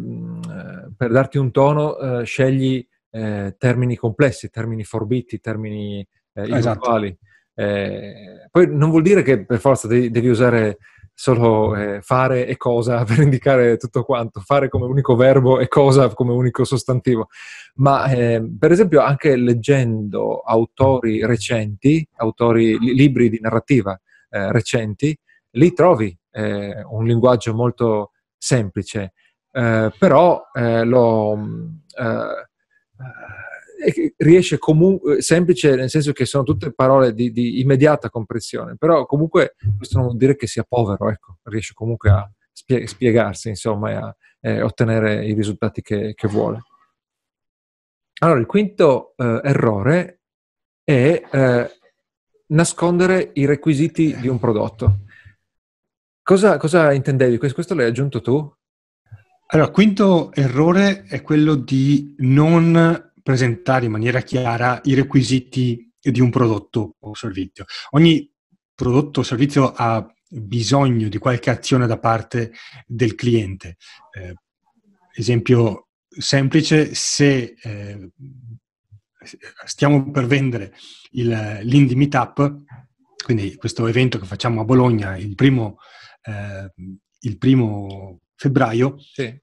per 0.96 1.10
darti 1.10 1.38
un 1.38 1.50
tono, 1.50 1.98
eh, 1.98 2.24
scegli 2.24 2.86
eh, 3.10 3.54
termini 3.58 3.96
complessi, 3.96 4.50
termini 4.50 4.84
forbiti, 4.84 5.40
termini 5.40 6.06
eh, 6.34 6.56
esatto. 6.56 7.02
Eh, 7.56 8.48
poi 8.50 8.66
non 8.68 8.90
vuol 8.90 9.02
dire 9.02 9.22
che 9.22 9.44
per 9.44 9.60
forza 9.60 9.86
devi, 9.86 10.10
devi 10.10 10.28
usare 10.28 10.78
solo 11.16 11.76
eh, 11.76 12.00
fare 12.02 12.44
e 12.46 12.56
cosa 12.56 13.04
per 13.06 13.20
indicare 13.20 13.76
tutto 13.76 14.02
quanto, 14.02 14.40
fare 14.40 14.68
come 14.68 14.86
unico 14.86 15.14
verbo 15.14 15.60
e 15.60 15.68
cosa 15.68 16.08
come 16.08 16.32
unico 16.32 16.64
sostantivo, 16.64 17.28
ma 17.76 18.10
eh, 18.10 18.42
per 18.58 18.72
esempio 18.72 19.00
anche 19.00 19.36
leggendo 19.36 20.40
autori 20.40 21.24
recenti, 21.24 22.06
autori, 22.16 22.78
libri 22.78 23.30
di 23.30 23.38
narrativa 23.40 23.98
eh, 24.34 24.52
recenti, 24.52 25.16
lì 25.52 25.72
trovi 25.72 26.16
eh, 26.32 26.82
un 26.84 27.04
linguaggio 27.04 27.54
molto 27.54 28.12
semplice, 28.36 29.12
eh, 29.52 29.92
però 29.98 30.42
eh, 30.52 30.84
lo 30.84 31.38
riesce 34.16 34.58
comunque 34.58 35.20
semplice 35.20 35.76
nel 35.76 35.90
senso 35.90 36.12
che 36.12 36.24
sono 36.24 36.42
tutte 36.42 36.72
parole 36.72 37.12
di, 37.12 37.30
di, 37.30 37.60
immediata 37.60 38.10
comprensione, 38.10 38.76
però 38.76 39.06
comunque 39.06 39.54
questo 39.76 39.98
non 39.98 40.06
vuol 40.06 40.18
dire 40.18 40.36
che 40.36 40.46
sia 40.46 40.64
povero, 40.66 41.10
ecco, 41.10 41.38
riesce 41.44 41.74
comunque 41.74 42.10
a 42.10 42.28
spie- 42.52 42.86
spiegarsi 42.86 43.48
insomma 43.48 43.90
e 43.90 43.94
a 43.94 44.16
e 44.44 44.60
ottenere 44.60 45.24
i 45.24 45.32
risultati 45.32 45.80
che, 45.80 46.12
che, 46.14 46.28
vuole. 46.28 46.60
Allora, 48.20 48.38
il 48.38 48.44
quinto 48.44 49.14
eh, 49.16 49.40
errore 49.42 50.20
è 50.84 51.22
eh, 51.32 51.70
nascondere 52.54 53.30
i 53.34 53.44
requisiti 53.44 54.16
di 54.16 54.28
un 54.28 54.38
prodotto. 54.38 55.00
Cosa, 56.22 56.56
cosa 56.56 56.92
intendevi? 56.92 57.36
Questo 57.36 57.74
l'hai 57.74 57.86
aggiunto 57.86 58.20
tu? 58.20 58.52
Allora, 59.48 59.70
quinto 59.70 60.32
errore 60.32 61.04
è 61.04 61.20
quello 61.20 61.54
di 61.54 62.14
non 62.18 63.12
presentare 63.22 63.86
in 63.86 63.90
maniera 63.90 64.20
chiara 64.20 64.80
i 64.84 64.94
requisiti 64.94 65.92
di 66.00 66.20
un 66.20 66.30
prodotto 66.30 66.96
o 67.00 67.14
servizio. 67.14 67.64
Ogni 67.90 68.30
prodotto 68.74 69.20
o 69.20 69.22
servizio 69.22 69.72
ha 69.72 70.06
bisogno 70.28 71.08
di 71.08 71.18
qualche 71.18 71.50
azione 71.50 71.86
da 71.86 71.98
parte 71.98 72.52
del 72.86 73.14
cliente. 73.14 73.76
Eh, 74.12 74.34
esempio 75.14 75.88
semplice, 76.08 76.94
se 76.94 77.54
eh, 77.60 78.10
stiamo 79.64 80.10
per 80.10 80.26
vendere 80.26 80.74
il, 81.12 81.60
l'Indie 81.62 81.96
Meetup, 81.96 82.62
quindi 83.24 83.56
questo 83.56 83.86
evento 83.86 84.18
che 84.18 84.26
facciamo 84.26 84.60
a 84.60 84.64
Bologna 84.64 85.16
il 85.16 85.34
primo, 85.34 85.78
eh, 86.22 86.72
il 87.20 87.38
primo 87.38 88.20
febbraio, 88.36 88.96
sì. 88.98 89.34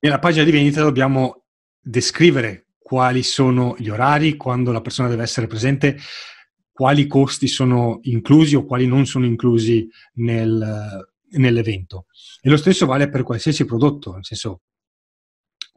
nella 0.00 0.18
pagina 0.18 0.44
di 0.44 0.50
vendita 0.50 0.82
dobbiamo 0.82 1.46
descrivere 1.80 2.68
quali 2.78 3.22
sono 3.22 3.74
gli 3.78 3.88
orari, 3.88 4.36
quando 4.36 4.72
la 4.72 4.80
persona 4.80 5.08
deve 5.08 5.22
essere 5.22 5.46
presente, 5.46 5.98
quali 6.72 7.06
costi 7.06 7.48
sono 7.48 7.98
inclusi 8.02 8.54
o 8.54 8.64
quali 8.64 8.86
non 8.86 9.04
sono 9.04 9.26
inclusi 9.26 9.88
nel, 10.14 11.04
nell'evento. 11.30 12.06
E 12.40 12.48
lo 12.48 12.56
stesso 12.56 12.86
vale 12.86 13.10
per 13.10 13.24
qualsiasi 13.24 13.64
prodotto, 13.64 14.14
nel 14.14 14.24
senso 14.24 14.62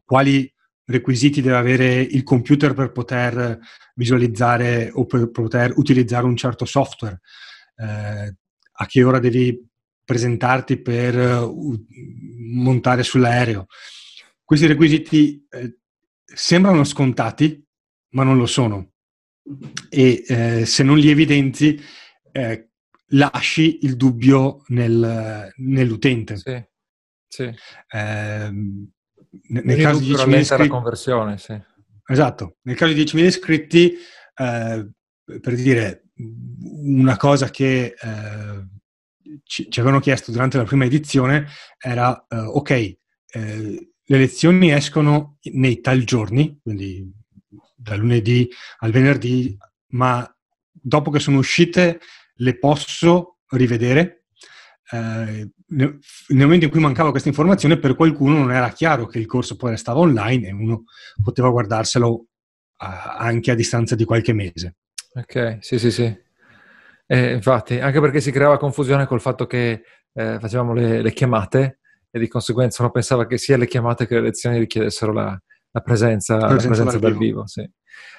quali 0.05 0.51
requisiti 0.91 1.41
deve 1.41 1.57
avere 1.57 2.01
il 2.01 2.23
computer 2.23 2.73
per 2.73 2.91
poter 2.91 3.59
visualizzare 3.95 4.91
o 4.93 5.05
per 5.05 5.31
poter 5.31 5.73
utilizzare 5.75 6.25
un 6.25 6.35
certo 6.35 6.65
software, 6.65 7.21
eh, 7.77 8.35
a 8.71 8.85
che 8.85 9.03
ora 9.03 9.19
devi 9.19 9.69
presentarti 10.03 10.81
per 10.81 11.15
uh, 11.15 11.85
montare 12.53 13.03
sull'aereo. 13.03 13.67
Questi 14.43 14.67
requisiti 14.67 15.45
eh, 15.49 15.77
sembrano 16.25 16.83
scontati, 16.83 17.65
ma 18.09 18.23
non 18.23 18.37
lo 18.37 18.45
sono. 18.45 18.91
E 19.89 20.23
eh, 20.27 20.65
se 20.65 20.83
non 20.83 20.97
li 20.97 21.09
evidenzi, 21.09 21.79
eh, 22.31 22.69
lasci 23.11 23.79
il 23.83 23.95
dubbio 23.95 24.63
nel, 24.67 25.53
nell'utente. 25.55 26.37
Sì, 26.37 26.61
sì. 27.27 27.53
Eh, 29.31 29.61
nel 29.63 29.81
caso 29.81 29.99
di 29.99 30.11
10.000 30.11 30.39
iscritti... 30.39 30.61
la 30.63 30.67
conversione, 30.67 31.37
sì. 31.37 31.59
Esatto. 32.05 32.57
Nel 32.63 32.75
caso 32.75 32.93
di 32.93 33.03
10.000 33.03 33.25
iscritti, 33.25 33.93
eh, 34.35 34.89
per 35.39 35.55
dire 35.55 36.03
una 36.83 37.17
cosa 37.17 37.49
che 37.49 37.95
eh, 37.99 38.67
ci, 39.43 39.69
ci, 39.69 39.79
avevano 39.79 40.01
chiesto 40.01 40.31
durante 40.31 40.57
la 40.57 40.63
prima 40.63 40.85
edizione 40.85 41.47
era, 41.77 42.25
eh, 42.27 42.37
ok, 42.37 42.69
eh, 42.71 42.97
le 44.03 44.17
lezioni 44.17 44.71
escono 44.73 45.37
nei 45.53 45.79
tal 45.79 46.03
giorni, 46.03 46.59
quindi 46.61 47.09
da 47.75 47.95
lunedì 47.95 48.49
al 48.79 48.91
venerdì, 48.91 49.57
ma 49.91 50.29
dopo 50.71 51.11
che 51.11 51.19
sono 51.19 51.37
uscite 51.37 52.01
le 52.35 52.57
posso 52.57 53.37
rivedere. 53.51 54.25
Eh, 55.77 55.97
nel 56.29 56.45
momento 56.45 56.65
in 56.65 56.71
cui 56.71 56.79
mancava 56.79 57.11
questa 57.11 57.29
informazione, 57.29 57.77
per 57.77 57.95
qualcuno 57.95 58.37
non 58.37 58.51
era 58.51 58.69
chiaro 58.69 59.05
che 59.05 59.19
il 59.19 59.25
corso 59.25 59.55
poi 59.55 59.71
restava 59.71 59.99
online 59.99 60.47
e 60.47 60.51
uno 60.51 60.83
poteva 61.21 61.49
guardarselo 61.49 62.25
a, 62.77 63.17
anche 63.17 63.51
a 63.51 63.55
distanza 63.55 63.95
di 63.95 64.05
qualche 64.05 64.33
mese. 64.33 64.75
Ok, 65.13 65.57
sì, 65.61 65.79
sì, 65.79 65.91
sì. 65.91 66.15
Eh, 67.05 67.33
infatti, 67.33 67.79
anche 67.79 67.99
perché 67.99 68.21
si 68.21 68.31
creava 68.31 68.57
confusione 68.57 69.05
col 69.05 69.21
fatto 69.21 69.45
che 69.45 69.83
eh, 70.13 70.37
facevamo 70.39 70.73
le, 70.73 71.01
le 71.01 71.13
chiamate 71.13 71.79
e 72.09 72.19
di 72.19 72.27
conseguenza 72.27 72.81
uno 72.83 72.91
pensava 72.91 73.25
che 73.25 73.37
sia 73.37 73.57
le 73.57 73.67
chiamate 73.67 74.07
che 74.07 74.15
le 74.15 74.21
lezioni 74.21 74.59
richiedessero 74.59 75.13
la, 75.13 75.41
la 75.71 75.81
presenza, 75.81 76.37
la 76.37 76.47
presenza, 76.47 76.83
dal 76.83 77.11
vivo. 77.11 77.17
vivo 77.17 77.47
sì. 77.47 77.69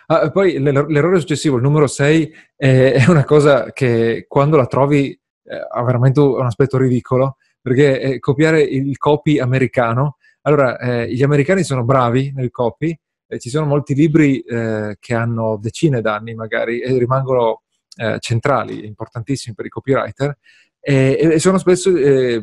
ah, 0.07 0.31
poi 0.31 0.59
l'errore 0.59 1.21
successivo, 1.21 1.57
il 1.57 1.63
numero 1.63 1.87
6, 1.87 2.35
è, 2.57 2.93
è, 2.93 3.11
una 3.11 3.25
cosa 3.25 3.73
che 3.73 4.25
quando 4.27 4.57
la 4.57 4.67
trovi 4.67 5.19
eh, 5.45 5.67
ha 5.71 5.83
veramente 5.83 6.21
un 6.21 6.47
aspetto 6.47 6.79
ridicolo, 6.79 7.37
perché 7.61 8.01
è 8.01 8.19
copiare 8.19 8.61
il 8.63 8.97
copy 8.99 9.39
americano. 9.39 10.17
Allora, 10.43 10.79
eh, 10.79 11.13
gli 11.13 11.23
americani 11.23 11.63
sono 11.63 11.85
bravi 11.85 12.33
nel 12.35 12.51
copy, 12.51 12.99
eh, 13.29 13.39
ci 13.39 13.49
sono 13.49 13.67
molti 13.67 13.95
libri 13.95 14.41
eh, 14.41 14.97
che 14.99 15.15
hanno 15.15 15.57
decine 15.57 16.01
d'anni 16.01 16.35
magari 16.35 16.81
e 16.81 16.99
rimangono 16.99 17.63
eh, 17.97 18.19
centrali, 18.19 18.85
importantissimi 18.87 19.55
per 19.55 19.67
i 19.67 19.69
copywriter, 19.69 20.37
e, 20.81 21.39
sono 21.39 21.59
spesso 21.59 21.95
eh, 21.97 22.35
eh, 22.35 22.43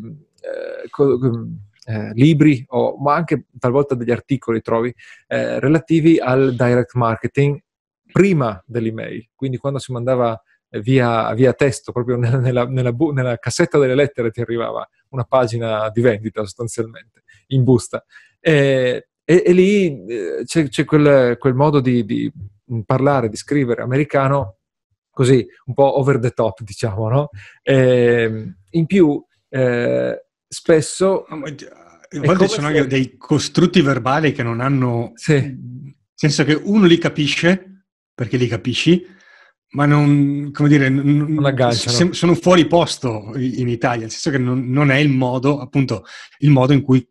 eh, 1.86 2.12
libri, 2.14 2.64
o, 2.70 2.98
ma 2.98 3.16
anche 3.16 3.48
talvolta 3.60 3.96
degli 3.96 4.12
articoli 4.12 4.62
trovi, 4.62 4.94
eh, 5.28 5.60
relativi 5.60 6.20
al 6.20 6.56
direct 6.56 6.94
marketing 6.94 7.60
prima 8.12 8.64
dell'email, 8.66 9.28
quindi 9.36 9.58
quando 9.58 9.80
si 9.80 9.92
mandava 9.92 10.34
eh, 10.34 10.40
via, 10.78 11.34
via 11.34 11.54
testo, 11.54 11.92
proprio 11.92 12.18
nella, 12.18 12.38
nella, 12.38 12.66
nella, 12.68 12.94
bu- 12.94 13.12
nella, 13.12 13.38
cassetta 13.38 13.78
delle 13.78 13.96
lettere 13.96 14.32
ti 14.32 14.42
arrivava 14.42 14.88
una 15.10 15.24
pagina 15.24 15.90
di 15.90 16.02
vendita 16.02 16.42
sostanzialmente, 16.42 17.24
in 17.48 17.64
busta. 17.64 18.04
E, 18.40 19.10
e, 19.24 19.44
e 19.46 19.52
lì 19.52 20.06
eh, 20.06 20.42
c'è, 20.46 20.68
c'è 20.70 20.86
quel, 20.86 21.38
quel, 21.38 21.54
modo 21.56 21.80
di, 21.80 22.06
di, 22.06 22.32
parlare, 22.86 23.30
di 23.30 23.36
scrivere 23.36 23.82
americano, 23.82 24.58
così 25.10 25.46
un 25.66 25.74
po' 25.74 25.98
over 25.98 26.20
the 26.20 26.32
top, 26.32 26.62
diciamo, 26.62 27.10
no? 27.10 27.30
E, 27.64 27.76
ehm, 27.76 28.58
in 28.72 28.86
più, 28.86 29.24
eh, 29.50 30.26
spesso... 30.48 31.24
A 31.26 31.36
volte 31.36 32.48
ci 32.48 32.56
sono 32.56 32.70
se... 32.70 32.78
anche 32.78 32.88
dei 32.88 33.18
costrutti 33.18 33.82
verbali 33.82 34.32
che 34.32 34.44
non 34.44 34.62
hanno... 34.62 35.12
Sì. 35.16 35.34
Nel 35.34 35.96
senso 36.14 36.44
che 36.44 36.54
uno 36.54 36.86
li 36.86 36.98
capisce, 36.98 37.86
perché 38.14 38.36
li 38.36 38.48
capisci, 38.48 39.06
ma 39.72 39.86
non, 39.86 40.50
come 40.52 40.70
dire, 40.70 40.90
non, 40.90 41.34
non 41.34 41.46
agganciano. 41.46 42.14
sono 42.14 42.34
fuori 42.36 42.66
posto 42.66 43.32
in 43.36 43.68
Italia, 43.68 44.02
nel 44.02 44.12
senso 44.12 44.32
che 44.32 44.38
non, 44.38 44.70
non, 44.70 44.90
è 44.90 44.98
il 44.98 45.10
modo, 45.10 45.60
appunto, 45.60 46.06
il 46.40 46.50
modo 46.50 46.74
in 46.74 46.82
cui 46.82 47.08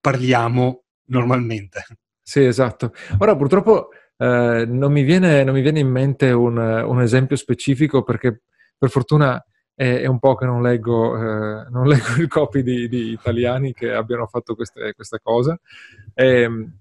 parliamo 0.00 0.84
normalmente. 1.06 1.84
Sì, 2.22 2.44
esatto. 2.44 2.92
Ora, 3.18 3.34
purtroppo 3.36 3.88
eh, 4.16 4.64
non, 4.66 4.92
mi 4.92 5.02
viene, 5.02 5.42
non, 5.42 5.54
mi 5.54 5.60
viene, 5.60 5.80
in 5.80 5.88
mente 5.88 6.30
un, 6.30 6.56
un 6.56 7.00
esempio 7.00 7.36
specifico 7.36 8.02
perché 8.02 8.42
per 8.76 8.90
fortuna 8.90 9.42
è, 9.74 10.00
è 10.00 10.06
un 10.06 10.18
po' 10.18 10.34
che 10.34 10.44
non 10.44 10.62
leggo, 10.62 11.16
eh, 11.16 11.66
non 11.70 11.86
leggo 11.88 12.20
il 12.20 12.28
copy 12.28 12.62
di, 12.62 12.88
di, 12.88 13.10
italiani 13.10 13.72
che 13.72 13.92
abbiano 13.92 14.26
fatto 14.26 14.54
queste, 14.54 14.92
questa 14.94 15.18
cosa. 15.20 15.58
E, 16.14 16.42
ehm, 16.42 16.72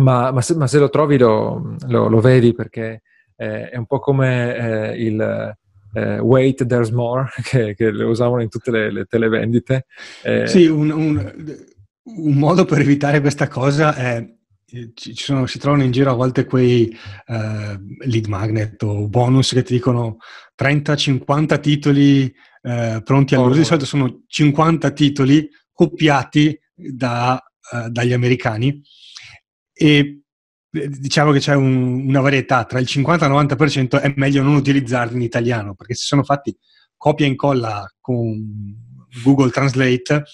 ma, 0.00 0.32
ma, 0.32 0.40
se, 0.40 0.56
ma, 0.56 0.66
se, 0.66 0.78
lo 0.78 0.90
trovi 0.90 1.16
lo, 1.16 1.76
lo, 1.86 2.08
lo 2.08 2.20
vedi 2.20 2.52
perché 2.52 3.02
eh, 3.36 3.70
è 3.70 3.76
un 3.76 3.86
po' 3.86 3.98
come 3.98 4.56
eh, 4.56 5.04
il, 5.04 5.56
eh, 5.94 6.18
wait, 6.18 6.64
there's 6.66 6.90
more, 6.90 7.28
che, 7.42 7.74
che, 7.74 7.90
le 7.90 8.04
usavano 8.04 8.42
in 8.42 8.48
tutte 8.48 8.70
le, 8.70 8.90
le 8.90 9.04
televendite. 9.04 9.86
Eh, 10.22 10.46
sì, 10.46 10.66
un, 10.66 10.90
un, 10.90 11.32
un, 12.02 12.34
modo 12.34 12.64
per 12.64 12.80
evitare 12.80 13.20
questa 13.20 13.48
cosa 13.48 13.94
è 13.94 14.26
eh, 14.74 14.90
ci 14.94 15.14
sono, 15.14 15.46
si 15.46 15.58
trovano 15.58 15.84
in 15.84 15.92
giro 15.92 16.10
a 16.10 16.14
volte 16.14 16.46
quei 16.46 16.88
eh, 17.26 17.78
lead 18.06 18.26
magnet 18.26 18.82
o 18.82 19.08
bonus 19.08 19.52
che 19.52 19.62
ti 19.62 19.74
dicono 19.74 20.16
30-50 20.60 21.60
titoli 21.60 22.34
eh, 22.62 23.00
pronti 23.04 23.34
all'uso. 23.34 23.58
Di 23.58 23.64
solito 23.64 23.86
sono 23.86 24.22
50 24.26 24.90
titoli 24.90 25.48
copiati 25.72 26.58
da, 26.74 27.40
uh, 27.72 27.88
dagli 27.88 28.12
americani 28.12 28.80
e 29.72 29.96
eh, 29.96 30.23
diciamo 30.88 31.30
che 31.30 31.38
c'è 31.38 31.54
un, 31.54 32.08
una 32.08 32.20
varietà 32.20 32.64
tra 32.64 32.78
il 32.78 32.86
50 32.86 33.24
e 33.24 33.28
il 33.28 33.34
90% 33.34 34.00
è 34.00 34.12
meglio 34.16 34.42
non 34.42 34.56
utilizzarli 34.56 35.14
in 35.14 35.22
italiano 35.22 35.74
perché 35.74 35.94
se 35.94 36.04
sono 36.04 36.24
fatti 36.24 36.56
copia 36.96 37.26
e 37.26 37.28
incolla 37.28 37.88
con 38.00 38.42
Google 39.22 39.50
Translate 39.50 40.24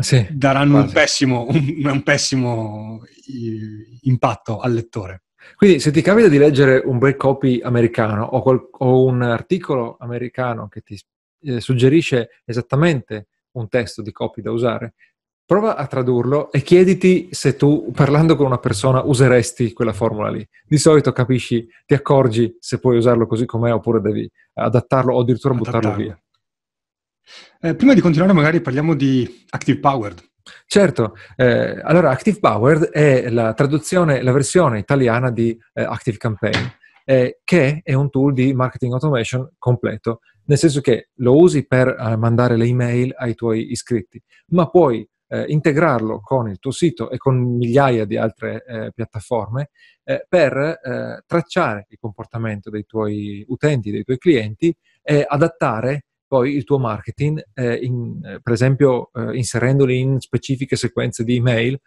sì, 0.00 0.26
daranno 0.30 0.82
un 0.82 0.92
pessimo, 0.92 1.46
un, 1.48 1.82
un 1.84 2.02
pessimo, 2.02 3.02
impatto 4.02 4.60
al 4.60 4.72
lettore. 4.72 5.24
Quindi 5.56 5.80
se 5.80 5.90
ti 5.90 6.02
capita 6.02 6.28
di 6.28 6.38
leggere 6.38 6.82
un 6.84 6.98
bel 6.98 7.16
copy 7.16 7.60
americano 7.60 8.24
o, 8.24 8.42
qual- 8.42 8.68
o 8.70 9.04
un 9.04 9.22
articolo 9.22 9.96
americano 9.98 10.68
che 10.68 10.82
ti 10.82 11.00
eh, 11.42 11.60
suggerisce 11.60 12.42
esattamente 12.44 13.28
un 13.52 13.68
testo 13.68 14.02
di 14.02 14.12
copy 14.12 14.40
da 14.40 14.52
usare, 14.52 14.94
prova 15.48 15.76
a 15.76 15.86
tradurlo 15.86 16.52
e 16.52 16.60
chiediti 16.60 17.28
se 17.30 17.56
tu, 17.56 17.90
parlando 17.94 18.36
con 18.36 18.44
una 18.44 18.58
persona, 18.58 19.00
useresti 19.02 19.72
quella 19.72 19.94
formula 19.94 20.28
lì. 20.28 20.46
Di 20.62 20.76
solito 20.76 21.10
capisci, 21.10 21.66
ti 21.86 21.94
accorgi 21.94 22.58
se 22.60 22.78
puoi 22.78 22.98
usarlo 22.98 23.26
così 23.26 23.46
com'è 23.46 23.72
oppure 23.72 24.02
devi 24.02 24.30
adattarlo 24.52 25.14
o 25.14 25.20
addirittura 25.20 25.54
buttarlo 25.54 25.94
via. 25.94 26.20
Eh, 27.62 27.74
prima 27.74 27.94
di 27.94 28.02
continuare 28.02 28.34
magari 28.34 28.60
parliamo 28.60 28.92
di 28.92 29.46
Active 29.48 29.78
Powered. 29.78 30.22
Certo, 30.66 31.16
eh, 31.34 31.80
allora 31.82 32.10
Active 32.10 32.40
Powered 32.40 32.90
è 32.90 33.30
la 33.30 33.54
traduzione, 33.54 34.20
la 34.20 34.32
versione 34.32 34.78
italiana 34.78 35.30
di 35.30 35.58
eh, 35.72 35.82
Active 35.82 36.18
Campaign, 36.18 36.66
eh, 37.06 37.40
che 37.42 37.80
è 37.82 37.94
un 37.94 38.10
tool 38.10 38.34
di 38.34 38.52
marketing 38.52 38.92
automation 38.92 39.50
completo, 39.56 40.20
nel 40.44 40.58
senso 40.58 40.82
che 40.82 41.08
lo 41.14 41.38
usi 41.38 41.66
per 41.66 41.88
eh, 41.88 42.16
mandare 42.16 42.58
le 42.58 42.66
email 42.66 43.14
ai 43.16 43.34
tuoi 43.34 43.70
iscritti, 43.70 44.22
ma 44.48 44.68
puoi 44.68 45.08
eh, 45.28 45.44
integrarlo 45.48 46.20
con 46.20 46.48
il 46.48 46.58
tuo 46.58 46.70
sito 46.70 47.10
e 47.10 47.18
con 47.18 47.36
migliaia 47.36 48.04
di 48.04 48.16
altre 48.16 48.64
eh, 48.66 48.92
piattaforme 48.92 49.70
per 50.26 51.20
tracciare 51.26 51.84
il 51.90 51.98
comportamento 52.00 52.70
dei 52.70 52.86
tuoi 52.86 53.44
utenti, 53.48 53.90
dei 53.90 54.04
tuoi 54.04 54.16
clienti 54.16 54.74
e 55.02 55.22
adattare 55.28 56.04
poi 56.28 56.54
il 56.54 56.64
tuo 56.64 56.78
marketing, 56.78 57.42
eh, 57.54 57.74
in, 57.74 58.20
eh, 58.22 58.40
per 58.40 58.52
esempio 58.52 59.10
eh, 59.14 59.34
inserendoli 59.34 59.98
in 59.98 60.20
specifiche 60.20 60.76
sequenze 60.76 61.24
di 61.24 61.36
email, 61.36 61.80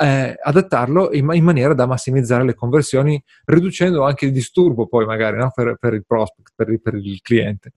eh, 0.00 0.36
adattarlo 0.40 1.12
in, 1.12 1.28
in, 1.32 1.42
maniera 1.42 1.74
da 1.74 1.84
massimizzare 1.84 2.44
le 2.44 2.54
conversioni, 2.54 3.20
riducendo 3.46 4.04
anche 4.04 4.26
il 4.26 4.32
disturbo 4.32 4.86
poi 4.86 5.04
magari 5.04 5.38
no? 5.38 5.50
per, 5.52 5.76
per, 5.80 5.94
il 5.94 6.06
prospect, 6.06 6.52
per 6.54 6.70
il, 6.70 6.80
per 6.80 6.94
il 6.94 7.20
cliente. 7.20 7.72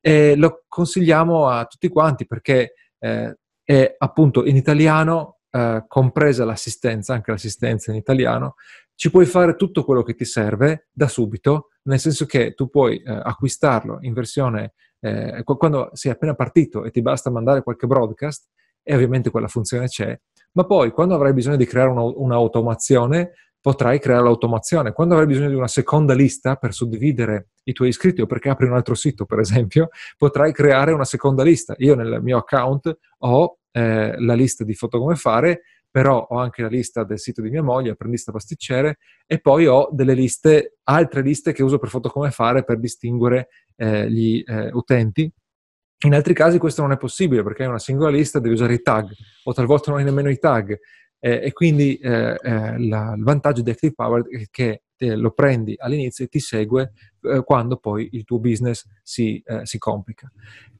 E 0.00 0.34
lo 0.36 0.64
consigliamo 0.66 1.46
a 1.48 1.66
tutti 1.66 1.88
quanti 1.88 2.26
perché 2.26 2.72
eh, 2.98 3.36
è 3.66 3.96
appunto 3.98 4.46
in 4.46 4.54
italiano, 4.54 5.40
eh, 5.50 5.84
compresa 5.88 6.44
l'assistenza, 6.44 7.12
anche 7.12 7.32
l'assistenza 7.32 7.90
in 7.90 7.96
italiano, 7.96 8.54
ci 8.94 9.10
puoi 9.10 9.26
fare 9.26 9.56
tutto 9.56 9.84
quello 9.84 10.02
che 10.02 10.14
ti 10.14 10.24
serve 10.24 10.86
da 10.92 11.08
subito, 11.08 11.70
nel 11.82 11.98
senso 11.98 12.26
che 12.26 12.54
tu 12.54 12.70
puoi 12.70 13.02
acquistarlo 13.04 13.98
in 14.02 14.14
versione 14.14 14.72
eh, 15.00 15.42
quando 15.44 15.90
sei 15.92 16.12
appena 16.12 16.34
partito 16.34 16.84
e 16.84 16.90
ti 16.90 17.02
basta 17.02 17.28
mandare 17.28 17.62
qualche 17.62 17.86
broadcast, 17.86 18.48
e 18.82 18.94
ovviamente 18.94 19.30
quella 19.30 19.48
funzione 19.48 19.88
c'è, 19.88 20.18
ma 20.52 20.64
poi 20.64 20.92
quando 20.92 21.16
avrai 21.16 21.32
bisogno 21.32 21.56
di 21.56 21.66
creare 21.66 21.90
una, 21.90 22.02
un'automazione, 22.02 23.32
potrai 23.66 23.98
creare 23.98 24.22
l'automazione. 24.22 24.92
Quando 24.92 25.14
avrai 25.14 25.26
bisogno 25.26 25.48
di 25.48 25.56
una 25.56 25.66
seconda 25.66 26.14
lista 26.14 26.54
per 26.54 26.72
suddividere 26.72 27.48
i 27.64 27.72
tuoi 27.72 27.88
iscritti 27.88 28.20
o 28.20 28.26
perché 28.26 28.48
apri 28.48 28.66
un 28.66 28.74
altro 28.74 28.94
sito, 28.94 29.24
per 29.24 29.40
esempio, 29.40 29.88
potrai 30.16 30.52
creare 30.52 30.92
una 30.92 31.04
seconda 31.04 31.42
lista. 31.42 31.74
Io 31.78 31.96
nel 31.96 32.22
mio 32.22 32.36
account 32.36 32.96
ho 33.18 33.58
eh, 33.72 34.14
la 34.20 34.34
lista 34.34 34.62
di 34.62 34.72
foto 34.72 35.00
come 35.00 35.16
fare, 35.16 35.62
però 35.90 36.28
ho 36.30 36.38
anche 36.38 36.62
la 36.62 36.68
lista 36.68 37.02
del 37.02 37.18
sito 37.18 37.42
di 37.42 37.50
mia 37.50 37.64
moglie, 37.64 37.90
apprendista 37.90 38.30
pasticcere, 38.30 38.98
e 39.26 39.40
poi 39.40 39.66
ho 39.66 39.88
delle 39.90 40.14
liste, 40.14 40.76
altre 40.84 41.22
liste 41.22 41.52
che 41.52 41.64
uso 41.64 41.78
per 41.78 41.88
foto 41.88 42.08
come 42.08 42.30
fare 42.30 42.62
per 42.62 42.78
distinguere 42.78 43.48
eh, 43.74 44.08
gli 44.08 44.44
eh, 44.46 44.70
utenti. 44.74 45.28
In 46.04 46.14
altri 46.14 46.34
casi 46.34 46.58
questo 46.58 46.82
non 46.82 46.92
è 46.92 46.98
possibile 46.98 47.42
perché 47.42 47.64
è 47.64 47.66
una 47.66 47.80
singola 47.80 48.10
lista, 48.10 48.38
devi 48.38 48.54
usare 48.54 48.74
i 48.74 48.82
tag 48.82 49.10
o 49.42 49.52
talvolta 49.52 49.90
non 49.90 49.98
hai 49.98 50.04
nemmeno 50.04 50.30
i 50.30 50.38
tag. 50.38 50.78
Eh, 51.18 51.40
e 51.44 51.52
quindi 51.52 51.96
eh, 51.96 52.38
eh, 52.40 52.78
la, 52.78 53.14
il 53.16 53.22
vantaggio 53.22 53.62
di 53.62 53.70
Active 53.70 53.94
Power 53.94 54.26
è 54.28 54.44
che 54.50 54.82
lo 54.98 55.32
prendi 55.32 55.74
all'inizio 55.76 56.24
e 56.24 56.28
ti 56.28 56.40
segue 56.40 56.92
eh, 57.20 57.42
quando 57.44 57.76
poi 57.76 58.08
il 58.12 58.24
tuo 58.24 58.38
business 58.38 58.86
si, 59.02 59.42
si 59.64 59.76
complica. 59.76 60.30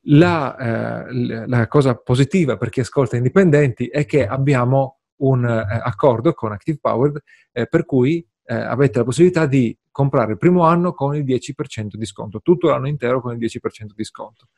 La, 0.08 1.04
la, 1.10 1.66
cosa 1.66 1.96
positiva 1.96 2.56
per 2.56 2.70
chi 2.70 2.80
ascolta 2.80 3.16
indipendenti 3.16 3.88
è 3.88 4.06
che 4.06 4.26
abbiamo 4.26 5.00
un 5.16 5.44
accordo 5.44 6.32
con 6.32 6.52
Active 6.52 6.78
Power 6.80 7.22
per 7.68 7.84
cui 7.84 8.26
avete 8.46 8.98
la 8.98 9.04
possibilità 9.04 9.44
di 9.44 9.76
comprare 9.90 10.32
il 10.32 10.38
primo 10.38 10.62
anno 10.62 10.94
con 10.94 11.14
il 11.14 11.24
10% 11.24 11.96
di 11.96 12.06
sconto, 12.06 12.40
tutto 12.40 12.68
l'anno 12.68 12.88
intero 12.88 13.20
con 13.20 13.32
il 13.32 13.38
10% 13.38 13.92
di 13.94 14.04
sconto. 14.04 14.48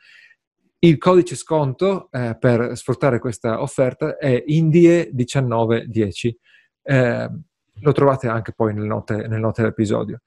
Il 0.80 0.98
codice 0.98 1.34
sconto 1.34 2.08
eh, 2.12 2.36
per 2.38 2.76
sfruttare 2.76 3.18
questa 3.18 3.60
offerta 3.62 4.16
è 4.16 4.44
INDIE1910. 4.46 6.30
Eh, 6.82 7.30
lo 7.80 7.92
trovate 7.92 8.28
anche 8.28 8.52
poi 8.52 8.74
nelle 8.74 8.86
note, 8.86 9.16
nelle 9.16 9.38
note 9.38 9.62
dell'episodio. 9.62 10.20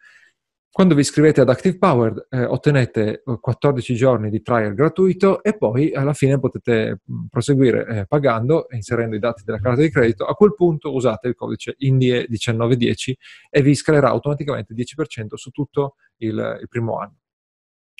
Quando 0.73 0.95
vi 0.95 1.01
iscrivete 1.01 1.41
ad 1.41 1.49
Active 1.49 1.77
Powered 1.77 2.27
eh, 2.29 2.45
ottenete 2.45 3.23
14 3.23 3.91
eh, 3.91 3.95
giorni 3.95 4.29
di 4.29 4.41
trial 4.41 4.73
gratuito 4.73 5.43
e 5.43 5.57
poi 5.57 5.93
alla 5.93 6.13
fine 6.13 6.39
potete 6.39 7.01
proseguire 7.29 7.85
eh, 7.87 8.05
pagando 8.05 8.69
e 8.69 8.77
inserendo 8.77 9.15
i 9.17 9.19
dati 9.19 9.43
della 9.43 9.59
carta 9.59 9.81
di 9.81 9.89
credito. 9.89 10.25
A 10.25 10.33
quel 10.33 10.53
punto 10.55 10.93
usate 10.93 11.27
il 11.27 11.35
codice 11.35 11.75
INDIE1910 11.77 13.13
e 13.49 13.61
vi 13.61 13.75
scalerà 13.75 14.09
automaticamente 14.09 14.73
il 14.73 14.85
10% 14.85 15.35
su 15.35 15.49
tutto 15.49 15.95
il, 16.17 16.57
il, 16.61 16.67
primo 16.69 16.97
anno. 16.99 17.20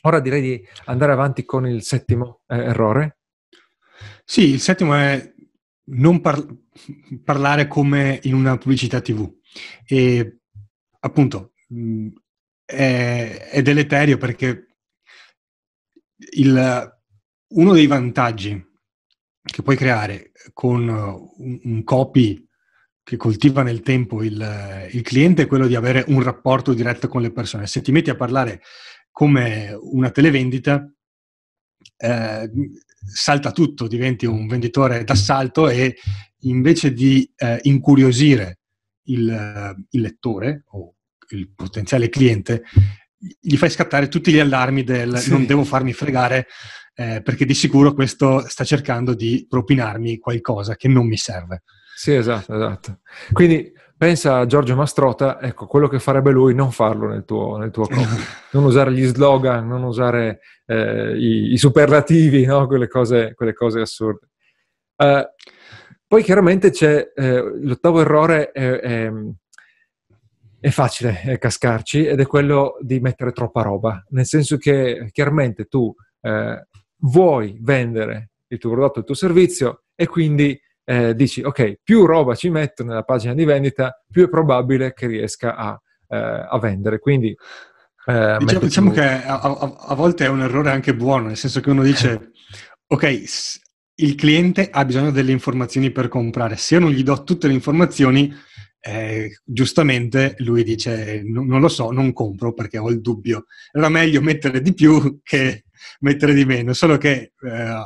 Ora 0.02 0.20
direi 0.20 0.42
di 0.42 0.68
andare 0.86 1.12
avanti 1.12 1.46
con 1.46 1.68
il 1.68 1.84
settimo 1.84 2.42
eh, 2.48 2.58
errore. 2.58 3.20
Sì, 4.24 4.50
il 4.50 4.60
settimo 4.60 4.96
è 4.96 5.34
non 5.92 6.22
par- 6.22 6.46
parlare 7.24 7.68
come 7.68 8.20
in 8.24 8.34
una 8.34 8.58
pubblicità 8.58 9.02
TV. 9.02 9.32
E 9.86 10.40
appunto 11.00 11.54
mm, 11.74 12.08
è, 12.66 13.50
è 13.52 13.62
deleterio 13.62 14.18
perché 14.18 14.68
il, 16.34 16.98
uno 17.50 17.74
dei 17.74 17.88
vantaggi 17.88 18.70
che 19.42 19.64
puoi 19.64 19.76
creare 19.76 20.32
con 20.54 20.88
un, 20.88 21.60
un 21.64 21.84
copy 21.84 22.48
che 23.04 23.18
coltiva 23.18 23.64
nel 23.64 23.82
tempo 23.82 24.24
il, 24.24 24.90
il, 24.92 25.02
cliente 25.02 25.44
è 25.44 25.48
quello 25.48 25.68
di 25.68 25.76
avere 25.76 26.06
un 26.08 26.22
rapporto 26.22 26.74
diretto 26.74 27.08
con 27.08 27.22
le 27.22 27.32
persone. 27.32 27.68
Se 27.68 27.82
ti 27.82 27.92
metti 27.92 28.10
a 28.10 28.16
parlare 28.16 28.62
come 29.12 29.78
una 29.80 30.10
televendita, 30.10 30.90
eh, 31.98 32.52
salta 33.06 33.52
tutto, 33.52 33.88
diventi 33.88 34.26
un 34.26 34.48
venditore 34.48 35.04
d'assalto 35.04 35.70
e 35.70 35.96
invece 36.40 36.94
di 36.94 37.30
eh, 37.36 37.60
incuriosire 37.64 38.60
il, 39.06 39.76
il 39.90 40.02
lettore 40.02 40.64
o 40.70 40.96
il 41.30 41.50
potenziale 41.54 42.10
cliente, 42.10 42.64
gli 43.40 43.56
fai 43.56 43.70
scattare 43.70 44.08
tutti 44.08 44.32
gli 44.32 44.40
allarmi 44.40 44.84
del 44.84 45.18
sì. 45.18 45.30
non 45.30 45.46
devo 45.46 45.64
farmi 45.64 45.94
fregare 45.94 46.48
eh, 46.96 47.22
perché 47.22 47.46
di 47.46 47.54
sicuro 47.54 47.94
questo 47.94 48.48
sta 48.48 48.64
cercando 48.64 49.14
di 49.14 49.46
propinarmi 49.48 50.18
qualcosa 50.18 50.76
che 50.76 50.88
non 50.88 51.08
mi 51.08 51.18
serve. 51.18 51.64
Sì, 51.96 52.14
esatto, 52.14 52.56
esatto. 52.56 53.00
Quindi 53.32 53.72
pensa 54.02 54.40
a 54.40 54.48
Giorgio 54.48 54.76
Mastrota, 54.76 55.40
ecco, 55.40 55.68
quello 55.68 55.88
che 55.88 56.00
farebbe 56.00 56.32
lui, 56.32 56.56
non 56.56 56.72
farlo 56.72 57.08
nel 57.08 57.24
tuo, 57.24 57.58
nel 57.58 57.70
tuo 57.70 57.86
copy. 57.86 58.18
non 58.54 58.64
usare 58.64 58.92
gli 58.92 59.04
slogan, 59.04 59.68
non 59.68 59.84
usare 59.84 60.40
eh, 60.66 61.16
i, 61.16 61.52
i, 61.52 61.58
superlativi, 61.60 62.44
no? 62.44 62.66
quelle, 62.66 62.88
cose, 62.88 63.36
quelle, 63.36 63.54
cose, 63.54 63.82
assurde. 63.82 64.30
Uh, 64.96 65.22
poi 66.08 66.24
chiaramente 66.24 66.72
c'è 66.72 67.12
eh, 67.14 67.60
l'ottavo 67.62 68.02
errore, 68.02 68.50
è, 68.50 68.72
è, 68.72 69.12
è 70.60 70.70
facile 70.70 71.38
cascarci 71.38 72.04
ed 72.04 72.20
è 72.20 72.26
quello 72.26 72.78
di 72.82 73.00
mettere 73.02 73.32
troppa 73.34 73.62
roba, 73.62 74.04
nel 74.10 74.26
senso 74.26 74.58
che 74.58 75.10
chiaramente 75.12 75.66
tu 75.66 75.94
eh, 76.22 76.68
vuoi 77.02 77.56
vendere 77.62 78.32
il 78.48 78.58
tuo 78.58 78.72
prodotto, 78.72 78.98
il 78.98 79.06
tuo 79.06 79.14
servizio 79.14 79.84
e 79.94 80.08
quindi 80.08 80.60
eh, 80.92 81.16
dici 81.16 81.42
ok, 81.42 81.80
più 81.82 82.06
roba 82.06 82.36
ci 82.36 82.50
metto 82.50 82.84
nella 82.84 83.04
pagina 83.04 83.34
di 83.34 83.46
vendita, 83.46 84.04
più 84.12 84.26
è 84.26 84.30
probabile 84.30 84.92
che 84.92 85.08
riesca 85.08 85.56
a, 85.56 85.82
eh, 86.10 86.46
a 86.50 86.60
vendere. 86.60 87.00
Quindi 87.00 87.30
eh, 88.06 88.38
diciamo, 88.40 88.60
diciamo 88.60 88.92
che 88.92 89.02
a, 89.02 89.40
a, 89.40 89.76
a, 89.88 89.96
volte 89.96 90.26
è 90.26 90.28
un 90.28 90.42
errore 90.42 90.72
anche 90.72 90.94
buono, 90.94 91.28
nel 91.28 91.38
senso 91.38 91.62
che 91.62 91.70
uno 91.70 91.82
dice, 91.82 92.32
ok, 92.88 93.24
il 93.96 94.16
cliente 94.16 94.70
ha 94.70 94.84
bisogno 94.84 95.12
delle 95.12 95.32
informazioni 95.32 95.92
per 95.92 96.10
comprare, 96.10 96.58
se 96.58 96.74
io 96.74 96.82
non 96.82 96.92
gli 96.92 97.04
do 97.04 97.24
tutte 97.24 97.48
le 97.48 97.54
informazioni, 97.54 98.34
eh, 98.82 99.40
giustamente 99.46 100.36
lui 100.40 100.64
dice, 100.64 101.22
non 101.24 101.62
lo 101.62 101.70
so, 101.70 101.92
non 101.92 102.12
compro 102.12 102.52
perché 102.52 102.80
ho 102.80 102.90
il 102.90 103.00
dubbio. 103.00 103.46
Era 103.72 103.88
meglio 103.88 104.20
mettere 104.20 104.60
di 104.60 104.74
più 104.74 105.22
che 105.24 105.64
mettere 106.02 106.34
di 106.34 106.44
meno, 106.44 106.74
solo 106.74 106.98
che 106.98 107.32
eh, 107.40 107.86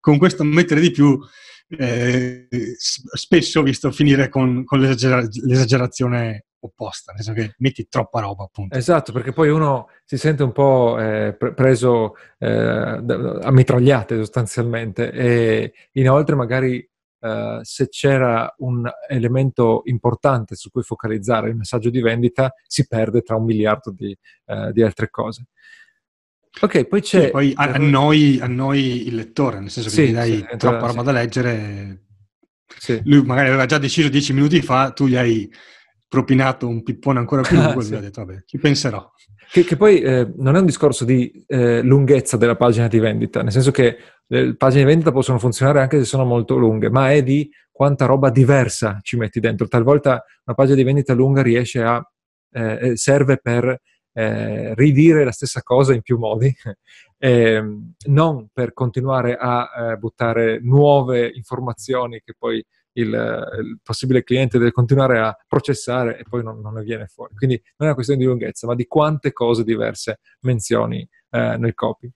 con 0.00 0.18
questo 0.18 0.42
mettere 0.42 0.80
di 0.80 0.90
più 0.90 1.16
eh, 1.68 2.48
spesso 2.78 3.60
ho 3.60 3.62
visto 3.62 3.90
finire 3.90 4.28
con, 4.28 4.64
con 4.64 4.80
l'esager- 4.80 5.28
l'esagerazione 5.44 6.46
opposta, 6.60 7.12
nel 7.12 7.22
senso 7.22 7.40
che 7.40 7.54
metti 7.58 7.86
troppa 7.88 8.20
roba, 8.20 8.44
appunto. 8.44 8.76
Esatto, 8.76 9.12
perché 9.12 9.32
poi 9.32 9.48
uno 9.48 9.88
si 10.04 10.18
sente 10.18 10.42
un 10.42 10.52
po' 10.52 10.98
eh, 10.98 11.34
pre- 11.38 11.54
preso 11.54 12.14
eh, 12.38 12.48
a 12.48 13.50
mitragliate 13.50 14.16
sostanzialmente 14.16 15.10
e 15.12 15.72
inoltre 15.92 16.34
magari 16.34 16.88
eh, 17.18 17.58
se 17.62 17.88
c'era 17.88 18.52
un 18.58 18.88
elemento 19.08 19.82
importante 19.84 20.54
su 20.54 20.70
cui 20.70 20.82
focalizzare 20.82 21.48
il 21.48 21.56
messaggio 21.56 21.90
di 21.90 22.00
vendita 22.00 22.52
si 22.66 22.86
perde 22.86 23.22
tra 23.22 23.36
un 23.36 23.44
miliardo 23.44 23.90
di, 23.90 24.16
eh, 24.46 24.72
di 24.72 24.82
altre 24.82 25.08
cose. 25.10 25.46
Ok, 26.60 26.84
poi 26.84 27.00
c'è... 27.02 27.24
Sì, 27.24 27.30
poi 27.30 27.52
a, 27.54 27.64
a, 27.64 27.78
noi, 27.78 28.38
a, 28.40 28.46
noi, 28.46 29.06
il 29.08 29.14
lettore, 29.14 29.60
nel 29.60 29.70
senso 29.70 29.90
che 29.90 29.94
sì, 29.94 30.08
gli 30.08 30.12
dai 30.12 30.46
sì, 30.50 30.56
troppa 30.56 30.86
roba 30.86 31.02
da 31.02 31.12
leggere. 31.12 32.02
Lui 33.04 33.22
magari 33.24 33.48
aveva 33.48 33.66
già 33.66 33.78
deciso 33.78 34.08
dieci 34.08 34.32
minuti 34.32 34.62
fa, 34.62 34.90
tu 34.90 35.06
gli 35.06 35.16
hai 35.16 35.50
propinato 36.08 36.66
un 36.68 36.82
pippone 36.82 37.18
ancora 37.18 37.42
più 37.42 37.56
lungo 37.60 37.80
e 37.80 37.84
lui 37.84 37.96
ha 37.96 38.00
detto, 38.00 38.24
vabbè, 38.24 38.44
ci 38.46 38.58
penserò. 38.58 39.10
Che, 39.50 39.64
che 39.64 39.76
poi 39.76 40.00
eh, 40.00 40.32
non 40.36 40.56
è 40.56 40.58
un 40.58 40.66
discorso 40.66 41.04
di 41.04 41.44
eh, 41.46 41.82
lunghezza 41.82 42.36
della 42.36 42.56
pagina 42.56 42.88
di 42.88 42.98
vendita, 42.98 43.42
nel 43.42 43.52
senso 43.52 43.70
che 43.70 43.98
le 44.26 44.56
pagine 44.56 44.82
di 44.82 44.88
vendita 44.88 45.12
possono 45.12 45.38
funzionare 45.38 45.80
anche 45.80 45.98
se 45.98 46.04
sono 46.04 46.24
molto 46.24 46.56
lunghe, 46.56 46.90
ma 46.90 47.12
è 47.12 47.22
di 47.22 47.48
quanta 47.70 48.06
roba 48.06 48.30
diversa 48.30 48.98
ci 49.02 49.16
metti 49.16 49.40
dentro. 49.40 49.68
Talvolta 49.68 50.24
una 50.44 50.56
pagina 50.56 50.76
di 50.76 50.82
vendita 50.82 51.12
lunga 51.12 51.42
riesce 51.42 51.82
a, 51.82 52.02
eh, 52.52 52.78
eh 52.80 52.96
serve 52.96 53.36
per 53.36 53.78
eh, 54.16 54.74
ridire 54.74 55.24
la 55.24 55.30
stessa 55.30 55.62
cosa 55.62 55.92
in 55.92 56.00
più 56.00 56.16
modi, 56.16 56.50
eh, 57.18 57.62
non 58.06 58.48
per 58.50 58.72
continuare 58.72 59.36
a 59.36 59.68
eh, 59.92 59.96
buttare 59.96 60.58
nuove 60.62 61.30
informazioni 61.34 62.22
che 62.24 62.34
poi 62.36 62.64
il, 62.92 63.08
il, 63.08 63.78
possibile 63.82 64.24
cliente 64.24 64.56
deve 64.56 64.72
continuare 64.72 65.18
a 65.18 65.36
processare 65.46 66.18
e 66.18 66.22
poi 66.26 66.42
non, 66.42 66.60
non, 66.60 66.72
ne 66.72 66.82
viene 66.82 67.06
fuori. 67.08 67.34
Quindi 67.34 67.56
non 67.56 67.74
è 67.76 67.84
una 67.84 67.94
questione 67.94 68.20
di 68.20 68.26
lunghezza, 68.26 68.66
ma 68.66 68.74
di 68.74 68.86
quante 68.86 69.34
cose 69.34 69.64
diverse 69.64 70.20
menzioni 70.40 71.06
eh, 71.30 71.56
nel 71.58 71.74
copy. 71.74 72.10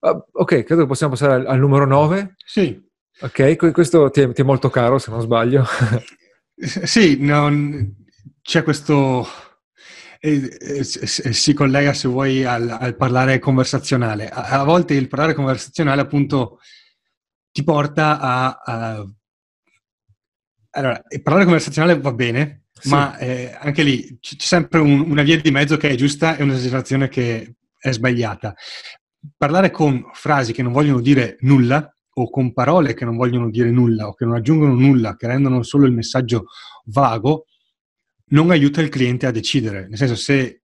Uh, 0.00 0.20
ok, 0.32 0.64
credo 0.64 0.82
che 0.82 0.88
possiamo 0.88 1.12
passare 1.12 1.34
al, 1.34 1.46
al 1.46 1.60
numero 1.60 1.86
9. 1.86 2.34
Sì. 2.44 2.84
Ok, 3.20 3.72
questo 3.72 4.10
ti 4.10 4.20
è, 4.20 4.32
ti 4.32 4.40
è, 4.42 4.44
molto 4.44 4.68
caro 4.68 4.98
se 4.98 5.12
non 5.12 5.20
sbaglio. 5.20 5.64
sì, 6.56 7.18
non, 7.20 8.04
c'è 8.42 8.64
questo 8.64 9.24
eh, 10.20 10.84
si 10.84 11.54
collega, 11.54 11.92
se 11.92 12.08
vuoi, 12.08 12.44
al, 12.44 12.68
al 12.68 12.96
parlare 12.96 13.38
conversazionale. 13.38 14.28
A, 14.28 14.60
a, 14.60 14.64
volte 14.64 14.94
il 14.94 15.08
parlare 15.08 15.34
conversazionale, 15.34 16.00
appunto, 16.00 16.58
ti 17.50 17.62
porta 17.62 18.20
a. 18.20 18.60
a... 18.64 19.06
Allora, 20.70 21.02
il 21.08 21.22
parlare 21.22 21.44
conversazionale 21.44 21.98
va 21.98 22.12
bene, 22.12 22.64
sì. 22.72 22.88
ma 22.90 23.16
eh, 23.18 23.56
anche 23.58 23.82
lì 23.82 24.18
c'è 24.20 24.36
sempre 24.38 24.80
un, 24.80 25.00
una 25.10 25.22
via 25.22 25.40
di 25.40 25.50
mezzo 25.50 25.76
che 25.76 25.88
è 25.88 25.94
giusta 25.94 26.36
e 26.36 26.42
un'esagerazione 26.42 27.08
che 27.08 27.56
è 27.78 27.92
sbagliata. 27.92 28.54
Parlare 29.36 29.70
con 29.70 30.10
frasi 30.12 30.52
che 30.52 30.62
non 30.62 30.72
vogliono 30.72 31.00
dire 31.00 31.36
nulla 31.40 31.90
o 32.18 32.30
con 32.30 32.52
parole 32.52 32.94
che 32.94 33.04
non 33.04 33.16
vogliono 33.16 33.50
dire 33.50 33.70
nulla 33.70 34.08
o 34.08 34.14
che 34.14 34.24
non 34.24 34.34
aggiungono 34.34 34.74
nulla, 34.74 35.16
che 35.16 35.26
rendono 35.26 35.62
solo 35.62 35.86
il 35.86 35.92
messaggio 35.92 36.46
vago, 36.86 37.46
non 38.28 38.50
aiuta 38.50 38.80
il 38.80 38.88
cliente 38.88 39.26
a 39.26 39.30
decidere. 39.30 39.86
Nel 39.88 39.98
senso, 39.98 40.16
se, 40.16 40.62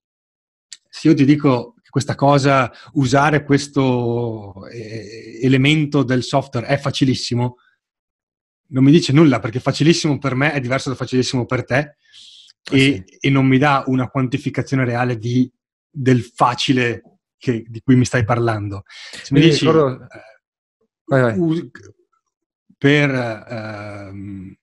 se 0.89 1.09
io 1.09 1.15
ti 1.15 1.25
dico 1.25 1.75
che 1.83 1.91
questa 1.91 2.15
cosa, 2.15 2.73
usare 2.95 3.45
questo 3.45 4.67
eh, 4.69 5.41
elemento 5.43 6.03
del 6.03 6.23
software 6.23 6.67
è 6.67 6.79
facilissimo, 6.79 7.57
non 8.69 8.85
mi 8.85 8.91
dice 8.91 9.13
nulla 9.13 9.39
perché 9.39 9.61
facilissimo 9.61 10.19
per 10.19 10.35
me 10.35 10.53
è 10.53 10.61
diverso 10.61 10.89
da 10.89 10.95
facilissimo 10.95 11.45
per 11.45 11.65
te 11.65 11.77
ah, 11.77 11.97
e, 12.71 13.05
sì. 13.07 13.17
e, 13.21 13.29
non 13.29 13.47
mi 13.47 13.59
dà 13.59 13.85
una 13.87 14.09
quantificazione 14.09 14.87
reale 14.87 15.19
di, 15.19 15.51
del 15.91 16.23
facile 16.23 17.03
che, 17.37 17.65
di 17.69 17.81
cui 17.83 17.97
mi 17.97 18.07
stai 18.07 18.25
parlando. 18.25 18.85
Se 18.87 19.35
mi, 19.35 19.41
mi 19.41 19.51
dici 19.51 19.67
ricordo... 19.67 20.05
eh, 20.05 20.43
vai, 21.05 21.21
vai. 21.21 21.71
Per... 22.79 24.11
Uh, 24.11 24.61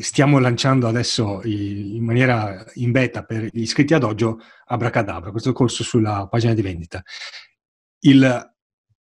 stiamo 0.00 0.38
lanciando 0.38 0.86
adesso 0.86 1.40
in 1.44 2.04
maniera 2.04 2.64
in 2.74 2.90
beta 2.90 3.24
per 3.24 3.48
gli 3.52 3.62
iscritti 3.62 3.94
ad 3.94 4.04
Oggio 4.04 4.40
Abracadabra, 4.66 5.30
questo 5.30 5.52
corso 5.52 5.82
sulla 5.82 6.26
pagina 6.28 6.54
di 6.54 6.62
vendita. 6.62 7.02
Il, 8.00 8.54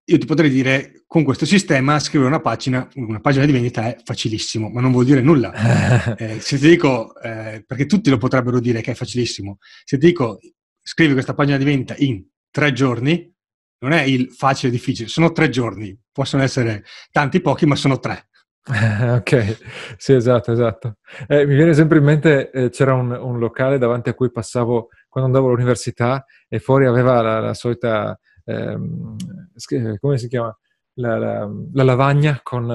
io 0.06 0.18
ti 0.18 0.26
potrei 0.26 0.50
dire, 0.50 1.04
con 1.08 1.24
questo 1.24 1.46
sistema 1.46 2.00
scrivere 2.00 2.30
una 2.30 2.42
pagina, 2.42 2.88
una 2.96 3.20
pagina 3.20 3.46
di 3.46 3.52
vendita 3.52 3.88
è 3.88 3.98
facilissimo, 4.04 4.70
ma 4.70 4.82
non 4.82 4.92
vuol 4.92 5.06
dire 5.06 5.22
nulla. 5.22 6.16
eh, 6.18 6.40
se 6.40 6.58
ti 6.58 6.68
dico, 6.68 7.20
eh, 7.22 7.64
perché 7.66 7.86
tutti 7.86 8.10
lo 8.10 8.18
potrebbero 8.18 8.60
dire 8.60 8.82
che 8.82 8.92
è 8.92 8.96
facilissimo, 8.96 9.58
se 9.84 9.98
ti 9.98 10.08
dico 10.08 10.40
scrivi 10.82 11.14
questa 11.14 11.34
pagina 11.34 11.58
di 11.58 11.64
vendita 11.64 11.96
in 11.98 12.24
tre 12.52 12.72
giorni, 12.72 13.34
non 13.80 13.92
è 13.92 14.04
il 14.04 14.32
facile 14.32 14.70
e 14.70 14.76
difficile, 14.76 15.08
sono 15.10 15.32
tre 15.32 15.50
giorni, 15.50 15.98
possono 16.12 16.44
essere 16.44 16.84
tanti 17.12 17.42
pochi, 17.42 17.66
ma 17.66 17.76
sono 17.76 18.00
tre. 18.00 18.30
ok, 19.18 19.96
sì, 19.98 20.14
esatto, 20.14 20.52
esatto. 20.52 20.98
Eh, 21.28 21.46
mi 21.46 21.56
viene 21.56 21.74
sempre 21.74 22.00
in 22.00 22.04
mente, 22.04 22.50
eh, 22.50 22.70
c'era 22.70 22.96
un, 22.96 23.12
un, 23.12 23.38
locale 23.38 23.78
davanti 23.78 24.10
a 24.10 24.16
cui 24.16 24.32
passavo 24.32 24.90
quando 25.08 25.30
andavo 25.30 25.50
all'università 25.50 26.26
e 26.48 26.60
fuori 26.60 26.88
aveva 26.88 27.22
la, 27.22 27.40
la 27.40 27.54
solita, 27.54 28.20
ehm, 28.44 29.16
come 30.00 30.18
si 30.18 30.28
chiama? 30.28 30.58
La, 30.96 31.18
la, 31.18 31.50
la 31.74 31.84
lavagna 31.84 32.40
con, 32.42 32.72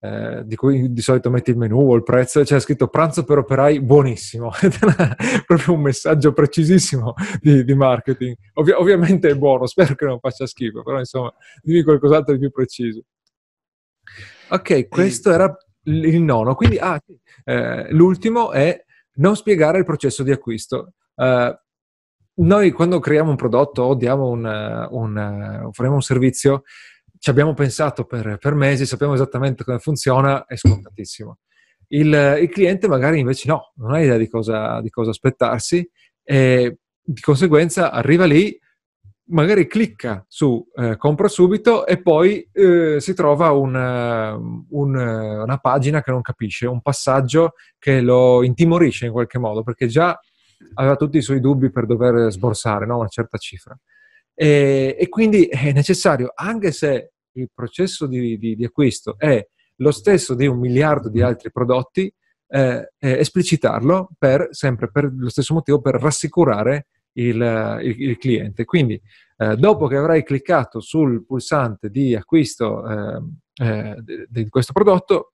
eh, 0.00 0.42
di 0.44 0.56
cui 0.56 0.92
di 0.92 1.00
solito 1.00 1.30
metti 1.30 1.50
il 1.50 1.56
menù 1.56 1.78
o 1.78 1.94
il 1.94 2.02
prezzo, 2.02 2.42
c'era 2.42 2.60
scritto 2.60 2.88
pranzo 2.88 3.24
per 3.24 3.38
operai 3.38 3.80
buonissimo, 3.80 4.50
proprio 5.46 5.74
un 5.74 5.80
messaggio 5.80 6.32
precisissimo 6.32 7.14
di, 7.40 7.64
di 7.64 7.74
marketing. 7.74 8.36
Ovvi- 8.54 8.72
ovviamente 8.72 9.30
è 9.30 9.34
buono, 9.34 9.66
spero 9.66 9.94
che 9.94 10.04
non 10.04 10.18
faccia 10.18 10.46
schifo, 10.46 10.82
però 10.82 10.98
insomma 10.98 11.32
dimmi 11.62 11.82
qualcos'altro 11.82 12.34
di 12.34 12.40
più 12.40 12.50
preciso. 12.50 13.04
Ok, 14.48 14.88
questo 14.88 15.30
e... 15.30 15.34
era 15.34 15.56
il 15.84 16.20
nono. 16.20 16.54
Quindi, 16.54 16.78
ah, 16.78 17.00
eh, 17.44 17.92
l'ultimo 17.92 18.52
è 18.52 18.84
non 19.14 19.36
spiegare 19.36 19.78
il 19.78 19.84
processo 19.84 20.22
di 20.22 20.30
acquisto. 20.30 20.94
Uh, 21.14 21.54
noi 22.34 22.70
quando 22.70 22.98
creiamo 22.98 23.30
un 23.30 23.36
prodotto 23.36 23.82
o 23.82 23.94
diamo 23.94 24.28
un, 24.28 24.44
un, 24.90 25.62
offriamo 25.66 25.94
un 25.94 26.02
servizio, 26.02 26.62
ci 27.18 27.30
abbiamo 27.30 27.54
pensato 27.54 28.04
per, 28.04 28.38
per, 28.38 28.54
mesi, 28.54 28.86
sappiamo 28.86 29.14
esattamente 29.14 29.64
come 29.64 29.78
funziona, 29.78 30.44
è 30.46 30.56
scontatissimo. 30.56 31.38
Il, 31.88 32.38
il, 32.40 32.48
cliente 32.48 32.88
magari 32.88 33.18
invece 33.18 33.48
no, 33.48 33.72
non 33.76 33.92
ha 33.92 34.00
idea 34.00 34.16
di 34.16 34.28
cosa, 34.28 34.80
di 34.80 34.88
cosa 34.88 35.10
aspettarsi 35.10 35.86
e 36.24 36.78
di 37.02 37.20
conseguenza 37.20 37.90
arriva 37.90 38.24
lì, 38.24 38.58
magari 39.26 39.66
clicca 39.66 40.24
su 40.28 40.66
eh, 40.74 40.96
compra 40.96 41.28
subito 41.28 41.86
e 41.86 42.02
poi 42.02 42.48
eh, 42.52 43.00
si 43.00 43.14
trova 43.14 43.50
un, 43.52 43.74
un, 44.68 44.96
una 44.96 45.58
pagina 45.58 46.02
che 46.02 46.10
non 46.10 46.22
capisce, 46.22 46.66
un 46.66 46.82
passaggio 46.82 47.52
che 47.78 48.00
lo 48.00 48.42
intimorisce 48.42 49.06
in 49.06 49.12
qualche 49.12 49.38
modo, 49.38 49.62
perché 49.62 49.86
già 49.86 50.18
aveva 50.74 50.96
tutti 50.96 51.18
i 51.18 51.22
suoi 51.22 51.40
dubbi 51.40 51.70
per 51.70 51.86
dover 51.86 52.30
sborsare 52.30 52.86
no? 52.86 52.98
una 52.98 53.08
certa 53.08 53.38
cifra. 53.38 53.78
E, 54.34 54.96
e, 54.98 55.08
quindi 55.08 55.44
è 55.46 55.72
necessario, 55.72 56.32
anche 56.34 56.72
se 56.72 57.12
il 57.32 57.50
processo 57.54 58.06
di, 58.06 58.38
di, 58.38 58.56
di, 58.56 58.64
acquisto 58.64 59.16
è 59.18 59.44
lo 59.76 59.90
stesso 59.90 60.34
di 60.34 60.46
un 60.46 60.58
miliardo 60.58 61.08
di 61.08 61.22
altri 61.22 61.50
prodotti, 61.50 62.12
eh, 62.48 62.90
esplicitarlo 62.98 64.10
per, 64.18 64.48
sempre 64.50 64.90
per 64.90 65.10
lo 65.16 65.30
stesso 65.30 65.54
motivo, 65.54 65.80
per 65.80 65.94
rassicurare 65.94 66.88
il, 67.14 67.78
il, 67.82 68.02
il 68.02 68.18
cliente. 68.18 68.64
Quindi, 68.64 69.00
eh, 69.36 69.56
dopo 69.56 69.86
che 69.86 69.96
avrai 69.96 70.22
cliccato 70.22 70.80
sul 70.80 71.24
pulsante 71.24 71.90
di 71.90 72.14
acquisto 72.14 72.88
eh, 72.88 73.22
eh, 73.54 73.96
di, 74.28 74.48
questo 74.48 74.72
prodotto, 74.72 75.32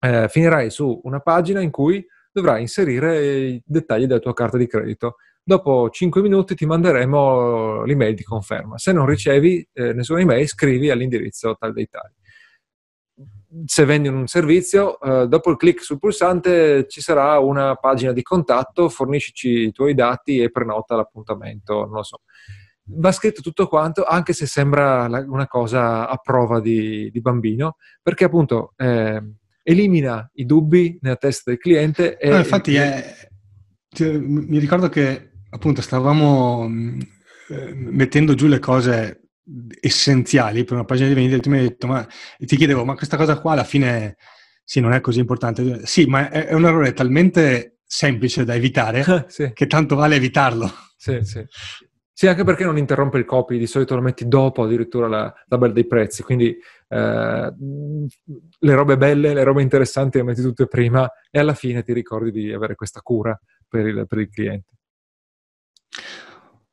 eh, 0.00 0.28
finirai 0.28 0.70
su 0.70 1.00
una 1.04 1.20
pagina 1.20 1.60
in 1.60 1.70
cui 1.70 2.04
dovrai 2.32 2.62
inserire 2.62 3.46
i 3.46 3.62
dettagli 3.64 4.06
della 4.06 4.20
tua 4.20 4.34
carta 4.34 4.56
di 4.56 4.66
credito. 4.66 5.16
Dopo 5.42 5.90
5 5.90 6.22
minuti 6.22 6.54
ti 6.54 6.66
manderemo 6.66 7.84
l'email 7.84 8.14
di 8.14 8.22
conferma. 8.22 8.78
Se 8.78 8.92
non 8.92 9.06
ricevi 9.06 9.66
eh, 9.72 9.92
nessuna 9.92 10.20
email, 10.20 10.48
scrivi 10.48 10.90
all'indirizzo 10.90 11.54
tal 11.58 11.72
dei 11.72 11.86
tali. 11.88 12.14
Se 13.66 13.84
vendi 13.84 14.08
un 14.08 14.26
servizio, 14.26 14.98
eh, 15.00 15.28
dopo 15.28 15.50
il 15.50 15.56
clic 15.56 15.82
sul 15.82 15.98
pulsante 15.98 16.86
ci 16.88 17.00
sarà 17.00 17.38
una 17.38 17.76
pagina 17.76 18.12
di 18.12 18.22
contatto, 18.22 18.88
forniscici 18.88 19.66
i 19.66 19.72
tuoi 19.72 19.94
dati 19.94 20.40
e 20.40 20.50
prenota 20.50 20.96
l'appuntamento, 20.96 21.84
non 21.84 21.94
lo 21.94 22.02
so. 22.02 22.22
Va 22.86 23.12
scritto 23.12 23.40
tutto 23.40 23.66
quanto, 23.66 24.04
anche 24.04 24.32
se 24.32 24.46
sembra 24.46 25.06
una 25.26 25.46
cosa 25.46 26.08
a 26.08 26.16
prova 26.16 26.60
di, 26.60 27.10
di 27.10 27.20
bambino, 27.20 27.76
perché 28.02 28.24
appunto 28.24 28.74
eh, 28.76 29.22
elimina 29.62 30.28
i 30.34 30.44
dubbi 30.44 30.98
nella 31.00 31.16
testa 31.16 31.50
del 31.50 31.58
cliente. 31.58 32.18
E, 32.18 32.28
no, 32.28 32.36
infatti, 32.36 32.74
è, 32.74 33.28
cioè, 33.88 34.18
mi 34.18 34.58
ricordo 34.58 34.88
che 34.88 35.30
appunto 35.48 35.80
stavamo 35.80 36.68
eh, 37.48 37.74
mettendo 37.74 38.34
giù 38.34 38.48
le 38.48 38.58
cose 38.58 39.23
essenziali 39.80 40.64
per 40.64 40.74
una 40.74 40.84
pagina 40.84 41.08
di 41.08 41.14
vendita, 41.14 41.40
tu 41.40 41.50
mi 41.50 41.58
hai 41.58 41.68
detto, 41.68 41.86
ma 41.86 42.06
ti 42.38 42.56
chiedevo, 42.56 42.84
ma 42.84 42.94
questa 42.94 43.16
cosa 43.16 43.38
qua 43.38 43.52
alla 43.52 43.64
fine 43.64 44.16
sì, 44.64 44.80
non 44.80 44.92
è 44.92 45.00
così 45.00 45.20
importante. 45.20 45.86
Sì, 45.86 46.06
ma 46.06 46.30
è, 46.30 46.46
è 46.46 46.54
un 46.54 46.64
errore 46.64 46.92
talmente 46.92 47.78
semplice 47.84 48.44
da 48.44 48.54
evitare 48.54 49.26
sì. 49.28 49.52
che 49.52 49.66
tanto 49.66 49.94
vale 49.94 50.16
evitarlo. 50.16 50.70
Sì, 50.96 51.20
sì. 51.22 51.44
Sì, 52.16 52.28
anche 52.28 52.44
perché 52.44 52.64
non 52.64 52.78
interrompe 52.78 53.18
il 53.18 53.24
copy, 53.24 53.58
di 53.58 53.66
solito 53.66 53.96
lo 53.96 54.00
metti 54.00 54.28
dopo 54.28 54.62
addirittura 54.62 55.08
la 55.08 55.34
tabella 55.48 55.72
dei 55.72 55.84
prezzi, 55.84 56.22
quindi 56.22 56.56
eh, 56.88 57.54
le 58.58 58.74
robe 58.74 58.96
belle, 58.96 59.34
le 59.34 59.42
robe 59.42 59.62
interessanti 59.62 60.18
le 60.18 60.24
metti 60.24 60.40
tutte 60.40 60.68
prima 60.68 61.10
e 61.28 61.40
alla 61.40 61.54
fine 61.54 61.82
ti 61.82 61.92
ricordi 61.92 62.30
di 62.30 62.52
avere 62.52 62.76
questa 62.76 63.00
cura 63.00 63.36
per 63.68 63.86
il, 63.86 64.06
per 64.06 64.18
il 64.18 64.28
cliente. 64.30 64.68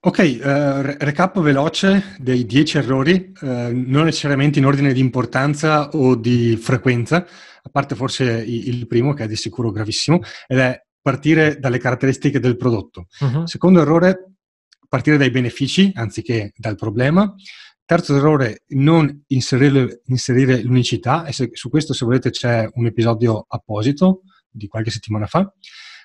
Ok, 0.04 0.18
uh, 0.18 0.82
recap 0.98 1.40
veloce 1.42 2.16
dei 2.18 2.48
10 2.48 2.80
errori, 2.80 3.32
uh, 3.42 3.46
non 3.72 4.06
necessariamente 4.06 4.58
in 4.58 4.66
ordine 4.66 4.94
di 4.94 5.00
importanza 5.00 5.90
o 5.90 6.16
di 6.16 6.58
frequenza, 6.58 7.18
a 7.18 7.70
parte 7.70 7.94
forse 7.94 8.24
il 8.24 8.88
primo 8.88 9.14
che 9.14 9.26
è 9.26 9.28
di 9.28 9.36
sicuro 9.36 9.70
gravissimo, 9.70 10.22
ed 10.48 10.58
è 10.58 10.84
partire 11.00 11.60
dalle 11.60 11.78
caratteristiche 11.78 12.40
del 12.40 12.58
prodotto. 12.58 13.10
Uh-huh. 13.20 13.46
Secondo 13.46 13.80
errore, 13.80 14.38
partire 14.88 15.18
dai 15.18 15.30
benefici 15.30 15.92
anziché 15.94 16.52
dal 16.56 16.78
problema. 16.78 17.36
Terzo 17.86 18.16
errore, 18.16 18.64
non 18.70 19.26
inserire, 19.28 20.02
inserire 20.08 20.64
l'unicità, 20.64 21.26
e 21.26 21.32
se, 21.32 21.52
su 21.54 21.70
questo 21.70 21.94
se 21.94 22.06
volete 22.06 22.32
c'è 22.32 22.68
un 22.74 22.88
episodio 22.88 23.46
apposito 23.48 24.24
di 24.50 24.66
qualche 24.66 24.90
settimana 24.90 25.28
fa. 25.28 25.54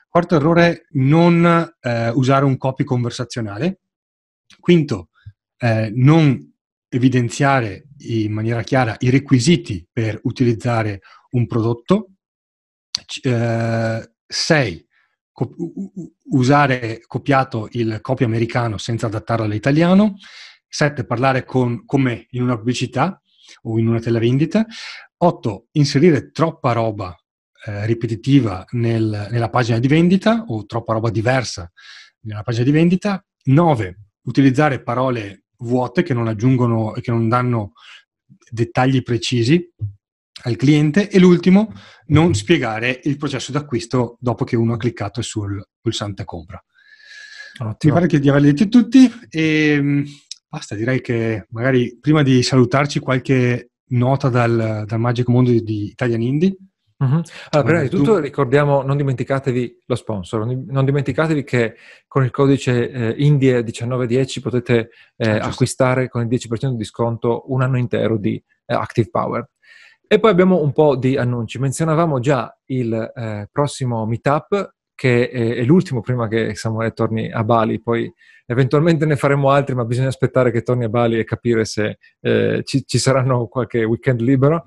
Quarto 0.07 0.37
errore, 0.37 0.87
non 0.93 1.75
eh, 1.81 2.09
usare 2.11 2.45
un 2.45 2.59
copy 2.59 2.85
conversazionale, 2.85 3.81
Quinto, 4.67 5.11
eh, 5.59 5.93
non 5.95 6.53
evidenziare 6.89 7.87
in 7.99 8.33
maniera 8.33 8.63
chiara 8.63 8.97
i 8.99 9.11
requisiti 9.11 9.87
per 9.93 10.19
utilizzare 10.25 11.03
un 11.31 11.47
prodotto. 11.47 12.15
Eh, 13.23 14.11
sei, 14.27 14.85
co- 15.31 15.55
usare 16.31 16.99
copiato 17.07 17.69
il 17.75 18.01
copy 18.01 18.25
americano 18.25 18.77
senza 18.77 19.07
adattarlo 19.07 19.45
all'italiano. 19.45 20.17
Sette, 20.67 21.07
parlare 21.07 21.45
con, 21.45 21.85
con 21.85 22.01
me 22.01 22.27
in 22.31 22.43
una 22.43 22.57
pubblicità 22.57 23.23
o 23.63 23.79
in 23.79 23.87
una 23.87 24.01
telavendita. 24.01 24.67
Otto, 25.19 25.69
inserire 25.75 26.33
troppa 26.33 26.73
roba 26.73 27.17
eh, 27.67 27.87
ripetitiva 27.87 28.65
nel, 28.71 29.29
nella 29.31 29.49
pagina 29.49 29.79
di 29.79 29.87
vendita 29.87 30.43
o 30.49 30.67
troppa 30.67 30.95
roba 30.95 31.11
diversa 31.11 31.71
nella 32.23 32.43
pagina 32.43 32.65
di 32.65 32.73
vendita. 32.73 33.25
9 33.45 34.06
utilizzare 34.27 34.83
parole 34.83 35.45
vuote 35.59 36.03
che 36.03 36.15
non 36.15 36.29
aggiungono 36.29 36.95
e 36.95 37.01
che 37.01 37.11
non 37.11 37.29
danno 37.29 37.73
dettagli 38.51 39.03
precisi 39.03 39.73
al 40.43 40.57
cliente 40.57 41.09
e 41.09 41.19
l'ultimo, 41.19 41.73
non 42.07 42.35
spiegare 42.35 43.01
il 43.05 43.17
processo 43.17 43.53
d'acquisto 43.53 44.17
dopo 44.21 44.45
che 44.45 44.55
uno 44.55 44.75
ha 44.75 44.77
cliccato 44.77 45.23
sul 45.23 45.65
pulsante 45.81 46.25
compra. 46.25 46.63
Ottimo. 47.59 47.95
Mi 47.95 47.99
pare 47.99 48.07
che 48.07 48.21
di 48.21 48.29
averli 48.29 48.53
detti 48.53 48.69
tutti 48.69 49.11
e 49.31 49.79
mm, 49.81 50.05
basta, 50.47 50.75
direi 50.75 51.01
che 51.01 51.47
magari 51.51 51.99
prima 51.99 52.23
di 52.23 52.43
salutarci 52.43 52.99
qualche 52.99 53.71
nota 53.89 54.29
dal, 54.29 54.85
dal 54.87 55.01
magico 55.01 55.33
mondo 55.33 55.51
di, 55.51 55.63
di 55.63 55.85
Italian 55.87 56.21
Indie. 56.21 56.57
Uh-huh. 56.99 57.21
Allora, 57.51 57.69
prima 57.69 57.83
di 57.83 57.89
tutto 57.91 58.19
ricordiamo, 58.19 58.81
non 58.83 58.97
dimenticatevi 58.97 59.83
lo 59.85 59.95
sponsor, 59.95 60.47
non 60.47 60.85
dimenticatevi 60.85 61.45
che 61.45 61.75
con 62.07 62.25
il 62.25 62.31
codice 62.31 62.91
eh, 62.91 63.17
INDIE1910 63.19 64.41
potete 64.41 64.91
eh, 65.17 65.31
ah, 65.31 65.45
acquistare 65.45 66.09
con 66.09 66.23
il 66.23 66.29
10% 66.29 66.71
di 66.71 66.85
sconto 66.85 67.45
un 67.53 67.61
anno 67.61 67.77
intero 67.77 68.17
di 68.17 68.43
eh, 68.65 68.75
Active 68.75 69.11
Power. 69.11 69.47
E 70.09 70.21
poi 70.21 70.31
abbiamo 70.31 70.63
un 70.63 70.73
po' 70.73 70.97
di 70.97 71.17
annunci. 71.17 71.59
Menzionavamo 71.59 72.19
già 72.21 72.57
il 72.67 72.95
eh, 72.95 73.49
prossimo 73.51 74.07
meetup, 74.07 74.75
che 74.95 75.29
è, 75.29 75.57
è, 75.57 75.65
l'ultimo 75.65 76.01
prima 76.01 76.29
che 76.29 76.55
Samuele 76.55 76.93
torni 76.93 77.31
a 77.31 77.45
Bali, 77.45 77.83
poi 77.83 78.11
eventualmente 78.47 79.05
ne 79.05 79.17
faremo 79.17 79.51
altri, 79.51 79.75
ma 79.75 79.85
bisogna 79.85 80.09
aspettare 80.09 80.51
che 80.51 80.63
torni 80.63 80.85
a 80.85 80.89
Bali 80.89 81.19
e 81.19 81.25
capire 81.25 81.65
se 81.67 81.99
eh, 82.21 82.63
ci, 82.65 82.87
ci 82.87 82.99
saranno 82.99 83.49
qualche 83.49 83.85
weekend 83.85 84.21
libero. 84.21 84.67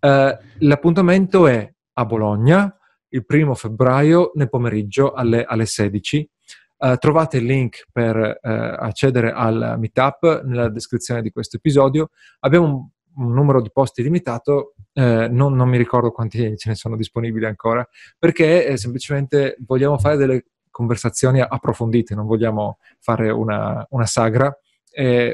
Eh, 0.00 0.38
l'appuntamento 0.58 1.46
è 1.46 1.72
a 1.94 2.04
Bologna 2.04 2.72
il 3.10 3.24
primo 3.24 3.54
febbraio 3.54 4.32
nel 4.34 4.48
pomeriggio 4.48 5.12
alle, 5.12 5.44
alle 5.44 5.66
16. 5.66 6.30
Uh, 6.78 6.92
eh, 6.92 6.96
trovate 6.98 7.38
il 7.38 7.44
link 7.44 7.86
per 7.90 8.16
uh, 8.16 8.48
accedere 8.48 9.32
al 9.32 9.76
meetup 9.78 10.42
nella 10.44 10.68
descrizione 10.68 11.22
di 11.22 11.30
questo 11.30 11.56
episodio. 11.56 12.10
Abbiamo 12.40 12.66
un, 12.66 13.24
un 13.24 13.32
numero 13.32 13.60
di 13.60 13.70
posti 13.72 14.02
limitato, 14.02 14.74
uh, 14.92 15.02
non, 15.02 15.54
non, 15.54 15.68
mi 15.68 15.76
ricordo 15.76 16.12
quanti 16.12 16.56
ce 16.56 16.68
ne 16.68 16.74
sono 16.76 16.94
disponibili 16.94 17.46
ancora, 17.46 17.86
perché 18.16 18.66
eh, 18.66 18.76
semplicemente 18.76 19.56
vogliamo 19.66 19.98
fare 19.98 20.16
delle 20.16 20.44
conversazioni 20.70 21.40
approfondite, 21.40 22.14
non 22.14 22.26
vogliamo 22.26 22.78
fare 23.00 23.30
una, 23.30 23.84
una 23.90 24.06
sagra, 24.06 24.56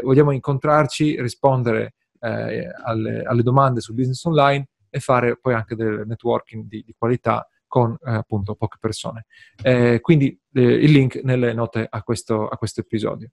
vogliamo 0.02 0.30
incontrarci, 0.30 1.20
rispondere 1.20 1.94
eh, 2.24 2.70
alle, 2.84 3.22
alle, 3.22 3.42
domande 3.42 3.80
sul 3.80 3.94
business 3.94 4.24
online 4.24 4.68
e 4.88 5.00
fare 5.00 5.36
poi 5.36 5.54
anche 5.54 5.74
del 5.74 6.04
networking 6.06 6.64
di, 6.66 6.82
di 6.84 6.94
qualità 6.96 7.46
con 7.66 7.96
eh, 8.04 8.14
appunto 8.14 8.54
poche 8.54 8.78
persone. 8.80 9.26
Eh, 9.62 10.00
quindi 10.00 10.38
eh, 10.52 10.62
il 10.62 10.92
link 10.92 11.20
nelle 11.22 11.52
note 11.52 11.86
a 11.88 12.02
questo, 12.02 12.48
a 12.48 12.56
questo, 12.56 12.80
episodio. 12.80 13.30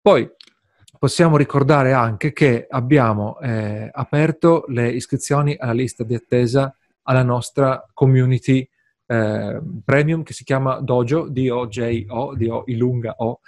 Poi 0.00 0.28
possiamo 0.98 1.36
ricordare 1.36 1.92
anche 1.92 2.32
che 2.32 2.66
abbiamo 2.68 3.38
eh, 3.38 3.88
aperto 3.92 4.64
le 4.68 4.90
iscrizioni 4.90 5.56
alla 5.56 5.72
lista 5.72 6.02
di 6.02 6.14
attesa 6.14 6.76
alla 7.02 7.22
nostra 7.22 7.88
community 7.94 8.68
eh, 9.06 9.60
premium 9.84 10.22
che 10.22 10.32
si 10.32 10.44
chiama 10.44 10.80
Dojo, 10.80 11.28
D-O-J-O, 11.28 12.34
D-O, 12.34 12.64
Ilunga 12.66 13.14
O. 13.18 13.40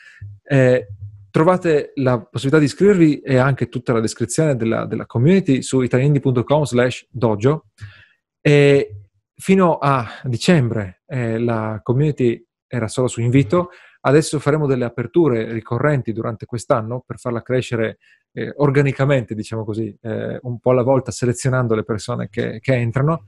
Eh, 0.42 0.86
Trovate 1.30 1.92
la 1.96 2.20
possibilità 2.20 2.58
di 2.58 2.64
iscrivervi 2.64 3.20
e 3.20 3.36
anche 3.36 3.68
tutta 3.68 3.92
la 3.92 4.00
descrizione 4.00 4.56
della, 4.56 4.86
della 4.86 5.06
community 5.06 5.62
su 5.62 5.80
italiandi.com 5.80 6.64
slash 6.64 7.06
dojo. 7.10 7.66
E 8.40 8.94
fino 9.34 9.78
a 9.78 10.06
dicembre 10.24 11.02
eh, 11.06 11.38
la 11.38 11.80
community 11.82 12.44
era 12.66 12.88
solo 12.88 13.08
su 13.08 13.20
invito, 13.20 13.70
adesso 14.02 14.38
faremo 14.38 14.66
delle 14.66 14.84
aperture 14.84 15.52
ricorrenti 15.52 16.12
durante 16.12 16.46
quest'anno 16.46 17.02
per 17.04 17.18
farla 17.18 17.42
crescere 17.42 17.98
eh, 18.32 18.52
organicamente, 18.56 19.34
diciamo 19.34 19.64
così, 19.64 19.96
eh, 20.02 20.38
un 20.42 20.58
po' 20.58 20.70
alla 20.70 20.82
volta 20.82 21.10
selezionando 21.10 21.74
le 21.74 21.84
persone 21.84 22.28
che, 22.28 22.60
che 22.60 22.74
entrano. 22.74 23.24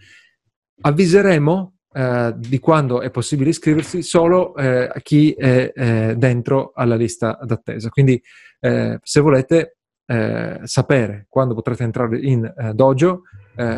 Avviseremo 0.82 1.74
eh, 1.92 2.32
di 2.36 2.58
quando 2.58 3.00
è 3.00 3.10
possibile 3.10 3.50
iscriversi 3.50 4.02
solo 4.02 4.54
eh, 4.56 4.90
a 4.92 5.00
chi 5.00 5.32
è 5.32 5.72
eh, 5.74 6.14
dentro 6.16 6.72
alla 6.74 6.96
lista 6.96 7.38
d'attesa. 7.42 7.88
Quindi 7.88 8.20
eh, 8.60 8.98
se 9.02 9.20
volete 9.20 9.76
eh, 10.06 10.60
sapere 10.62 11.26
quando 11.28 11.54
potrete 11.54 11.82
entrare 11.82 12.18
in 12.18 12.52
dojo, 12.74 13.22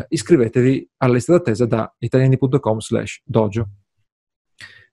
iscrivetevi 0.07 0.89
alla 0.97 1.13
lista 1.13 1.33
d'attesa 1.33 1.65
da 1.65 1.93
italiani.com 1.99 2.79
slash 2.79 3.21
dojo. 3.25 3.67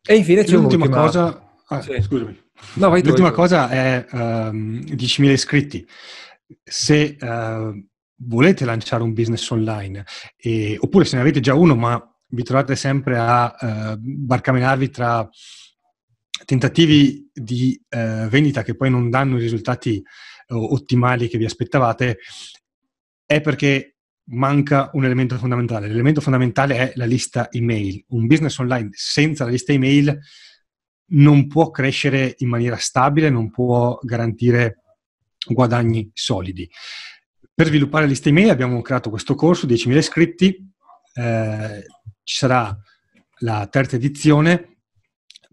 E 0.05 0.17
infine 0.17 0.43
c'è 0.43 0.57
l'ultima 0.57 0.89
cosa... 0.89 1.51
Ah, 1.69 1.81
sì. 1.81 2.03
Scusami. 2.03 2.37
No, 2.75 2.91
vai 2.91 3.03
L'ultima 3.03 3.29
vai 3.29 3.37
cosa 3.37 3.69
è 3.71 4.05
um, 4.11 4.19
ehm, 4.19 4.95
10.000 4.95 5.31
iscritti. 5.31 5.87
Se 6.63 7.17
uh, 7.19 7.89
volete 8.17 8.65
lanciare 8.65 9.03
un 9.03 9.13
business 9.13 9.49
online, 9.51 10.05
e, 10.37 10.77
oppure 10.81 11.05
se 11.05 11.17
ne 11.17 11.23
avete 11.23 11.41
già 11.41 11.55
uno 11.55 11.75
ma 11.75 12.12
vi 12.33 12.43
trovate 12.43 12.77
sempre 12.77 13.19
a 13.19 13.55
eh, 13.59 13.97
barcamenarvi 13.99 14.91
tra 14.91 15.29
tentativi 16.45 17.31
di 17.33 17.81
eh, 17.89 18.27
vendita 18.29 18.63
che 18.63 18.75
poi 18.75 18.91
non 18.91 19.11
danno 19.11 19.37
i 19.37 19.41
risultati 19.41 19.97
eh, 19.97 20.03
ottimali 20.55 21.29
che 21.29 21.39
vi 21.39 21.45
aspettavate, 21.45 22.19
è 23.25 23.41
perché 23.41 23.97
manca 24.25 24.91
un 24.95 25.05
elemento 25.05 25.37
fondamentale. 25.37 25.89
L'elemento 25.89 26.21
fondamentale 26.21 26.77
è 26.77 26.93
la 26.97 27.05
lista 27.05 27.51
email. 27.51 28.05
Un 28.09 28.27
business 28.27 28.59
online 28.59 28.89
senza 28.93 29.45
la 29.45 29.51
lista 29.51 29.73
email 29.73 30.19
non 31.13 31.47
può 31.47 31.71
crescere 31.71 32.35
in 32.39 32.49
maniera 32.49 32.77
stabile, 32.77 33.29
non 33.29 33.51
può 33.51 33.99
garantire 34.03 34.79
guadagni 35.47 36.11
solidi. 36.15 36.69
per 37.55 37.67
sviluppare 37.67 38.07
liste 38.07 38.31
email 38.31 38.49
abbiamo 38.49 38.81
creato 38.81 39.11
questo 39.11 39.35
corso, 39.35 39.67
10.000 39.67 39.97
iscritti, 39.97 40.73
eh, 41.15 41.85
ci 42.23 42.37
sarà 42.37 42.77
la 43.39 43.67
terza 43.69 43.97
edizione 43.97 44.73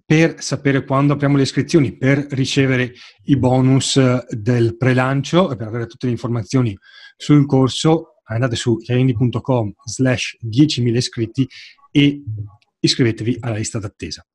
per 0.09 0.41
sapere 0.41 0.83
quando 0.85 1.13
apriamo 1.13 1.37
le 1.37 1.43
iscrizioni, 1.43 1.95
per 1.95 2.25
ricevere 2.31 2.93
i 3.25 3.37
bonus 3.37 4.25
del 4.29 4.75
pre-lancio 4.75 5.51
e 5.51 5.55
per 5.55 5.67
avere 5.67 5.85
tutte 5.85 6.07
le 6.07 6.13
informazioni 6.13 6.75
sul 7.15 7.45
corso, 7.45 8.15
andate 8.23 8.55
su 8.55 8.77
chiarini.com 8.77 9.73
slash 9.85 10.37
10.000 10.43 10.95
iscritti 10.95 11.47
e 11.91 12.23
iscrivetevi 12.79 13.37
alla 13.39 13.57
lista 13.57 13.77
d'attesa. 13.77 14.25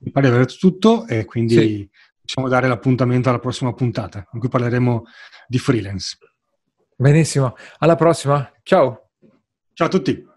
Mi 0.00 0.10
pare 0.10 0.26
di 0.26 0.32
aver 0.32 0.46
detto 0.46 0.58
tutto 0.58 1.06
e 1.06 1.24
quindi 1.24 1.54
sì. 1.54 1.90
possiamo 2.20 2.48
dare 2.48 2.66
l'appuntamento 2.66 3.28
alla 3.28 3.38
prossima 3.38 3.72
puntata 3.72 4.28
in 4.32 4.40
cui 4.40 4.48
parleremo 4.48 5.04
di 5.46 5.58
freelance. 5.58 6.18
Benissimo, 6.96 7.54
alla 7.78 7.94
prossima, 7.94 8.52
ciao! 8.64 9.10
Ciao 9.74 9.86
a 9.86 9.90
tutti! 9.90 10.36